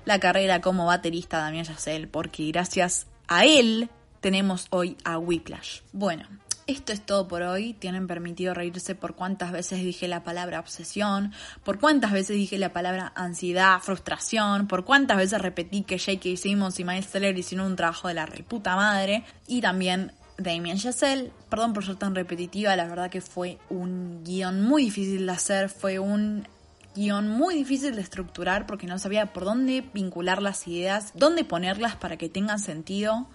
la 0.06 0.20
carrera 0.20 0.62
como 0.62 0.86
baterista 0.86 1.40
Damien 1.40 1.66
Chazelle, 1.66 2.08
porque 2.08 2.48
gracias 2.52 3.08
a 3.28 3.46
él 3.46 3.90
tenemos 4.20 4.68
hoy 4.70 4.98
a 5.04 5.18
Whiplash. 5.18 5.82
Bueno, 5.92 6.26
esto 6.68 6.94
es 6.94 7.06
todo 7.06 7.28
por 7.28 7.42
hoy. 7.42 7.74
Tienen 7.74 8.08
permitido 8.08 8.54
reírse 8.54 8.96
por 8.96 9.16
cuántas 9.16 9.52
veces 9.52 9.80
dije 9.80 10.08
la 10.08 10.24
palabra 10.24 10.60
obsesión, 10.60 11.34
por 11.64 11.80
cuántas 11.80 12.12
veces 12.12 12.36
dije 12.36 12.58
la 12.58 12.74
palabra 12.74 13.12
ansiedad, 13.16 13.80
frustración, 13.82 14.68
por 14.68 14.86
cuántas 14.86 15.18
veces 15.18 15.42
repetí 15.42 15.84
que 15.84 16.00
J.K. 16.00 16.38
Simmons 16.38 16.80
y 16.80 16.84
Miles 16.84 17.08
Teller 17.08 17.38
hicieron 17.38 17.68
un 17.68 17.76
trabajo 17.76 18.08
de 18.08 18.14
la 18.16 18.26
reputa 18.26 18.76
madre. 18.76 19.24
Y 19.48 19.62
también 19.62 20.12
Damien 20.38 20.78
Chazelle. 20.78 21.32
Perdón 21.50 21.74
por 21.74 21.86
ser 21.86 21.96
tan 21.96 22.16
repetitiva, 22.16 22.76
la 22.76 22.88
verdad 22.88 23.10
que 23.10 23.22
fue 23.22 23.58
un 23.70 24.24
guion 24.24 24.62
muy 24.62 24.86
difícil 24.86 25.26
de 25.26 25.32
hacer, 25.32 25.70
fue 25.70 26.00
un 26.00 26.48
guion 26.96 27.30
muy 27.30 27.56
difícil 27.56 27.96
de 27.96 28.02
estructurar 28.02 28.66
porque 28.66 28.88
no 28.88 29.00
sabía 29.00 29.34
por 29.34 29.46
dónde 29.46 29.84
vincular 29.94 30.42
las 30.42 30.68
ideas, 30.68 31.12
dónde 31.16 31.44
ponerlas 31.44 31.96
para 31.96 32.18
que 32.18 32.30
tengan 32.30 32.60
sentido. 32.60 33.28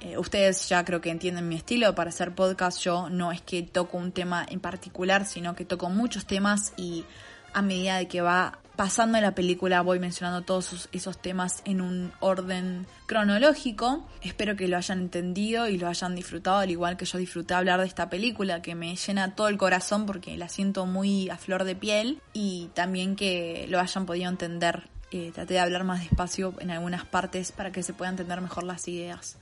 Eh, 0.00 0.16
ustedes 0.16 0.68
ya 0.68 0.84
creo 0.84 1.00
que 1.00 1.10
entienden 1.10 1.48
mi 1.48 1.56
estilo 1.56 1.94
para 1.94 2.10
hacer 2.10 2.34
podcast. 2.34 2.80
Yo 2.80 3.08
no 3.10 3.32
es 3.32 3.40
que 3.42 3.62
toco 3.62 3.96
un 3.96 4.12
tema 4.12 4.46
en 4.48 4.60
particular, 4.60 5.24
sino 5.26 5.54
que 5.56 5.64
toco 5.64 5.90
muchos 5.90 6.26
temas 6.26 6.72
y 6.76 7.04
a 7.52 7.62
medida 7.62 7.96
de 7.96 8.08
que 8.08 8.20
va 8.20 8.58
pasando 8.78 9.20
la 9.20 9.34
película 9.34 9.80
voy 9.80 9.98
mencionando 9.98 10.42
todos 10.42 10.88
esos, 10.92 11.18
temas 11.20 11.62
en 11.64 11.80
un 11.80 12.12
orden 12.20 12.86
cronológico. 13.06 14.06
Espero 14.22 14.54
que 14.54 14.68
lo 14.68 14.76
hayan 14.76 15.00
entendido 15.00 15.66
y 15.66 15.78
lo 15.78 15.88
hayan 15.88 16.14
disfrutado, 16.14 16.58
al 16.58 16.70
igual 16.70 16.96
que 16.96 17.04
yo 17.04 17.18
disfruté 17.18 17.54
hablar 17.54 17.80
de 17.80 17.88
esta 17.88 18.08
película 18.08 18.62
que 18.62 18.76
me 18.76 18.94
llena 18.94 19.34
todo 19.34 19.48
el 19.48 19.58
corazón 19.58 20.06
porque 20.06 20.36
la 20.36 20.48
siento 20.48 20.86
muy 20.86 21.28
a 21.28 21.36
flor 21.36 21.64
de 21.64 21.74
piel 21.74 22.22
y 22.32 22.70
también 22.74 23.16
que 23.16 23.66
lo 23.68 23.80
hayan 23.80 24.06
podido 24.06 24.30
entender. 24.30 24.88
Eh, 25.10 25.32
traté 25.34 25.54
de 25.54 25.60
hablar 25.60 25.82
más 25.82 26.00
despacio 26.00 26.54
en 26.60 26.70
algunas 26.70 27.04
partes 27.04 27.50
para 27.50 27.72
que 27.72 27.82
se 27.82 27.94
puedan 27.94 28.12
entender 28.12 28.40
mejor 28.40 28.62
las 28.62 28.86
ideas. 28.86 29.38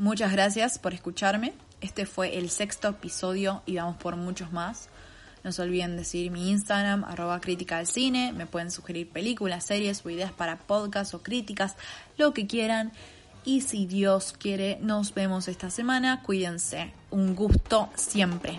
Muchas 0.00 0.32
gracias 0.32 0.78
por 0.78 0.94
escucharme. 0.94 1.52
Este 1.82 2.06
fue 2.06 2.38
el 2.38 2.48
sexto 2.48 2.88
episodio 2.88 3.62
y 3.66 3.76
vamos 3.76 3.98
por 3.98 4.16
muchos 4.16 4.50
más. 4.50 4.88
No 5.44 5.52
se 5.52 5.60
olviden 5.60 5.98
de 5.98 6.04
seguir 6.04 6.30
mi 6.30 6.48
Instagram, 6.48 7.04
arroba 7.04 7.38
crítica 7.42 7.76
al 7.76 7.86
cine. 7.86 8.32
Me 8.32 8.46
pueden 8.46 8.70
sugerir 8.70 9.10
películas, 9.10 9.66
series 9.66 10.02
o 10.06 10.08
ideas 10.08 10.32
para 10.32 10.56
podcast 10.56 11.12
o 11.12 11.22
críticas, 11.22 11.76
lo 12.16 12.32
que 12.32 12.46
quieran. 12.46 12.92
Y 13.44 13.60
si 13.60 13.84
Dios 13.84 14.32
quiere, 14.32 14.78
nos 14.80 15.12
vemos 15.12 15.48
esta 15.48 15.68
semana. 15.68 16.22
Cuídense. 16.22 16.94
Un 17.10 17.34
gusto 17.34 17.90
siempre. 17.94 18.58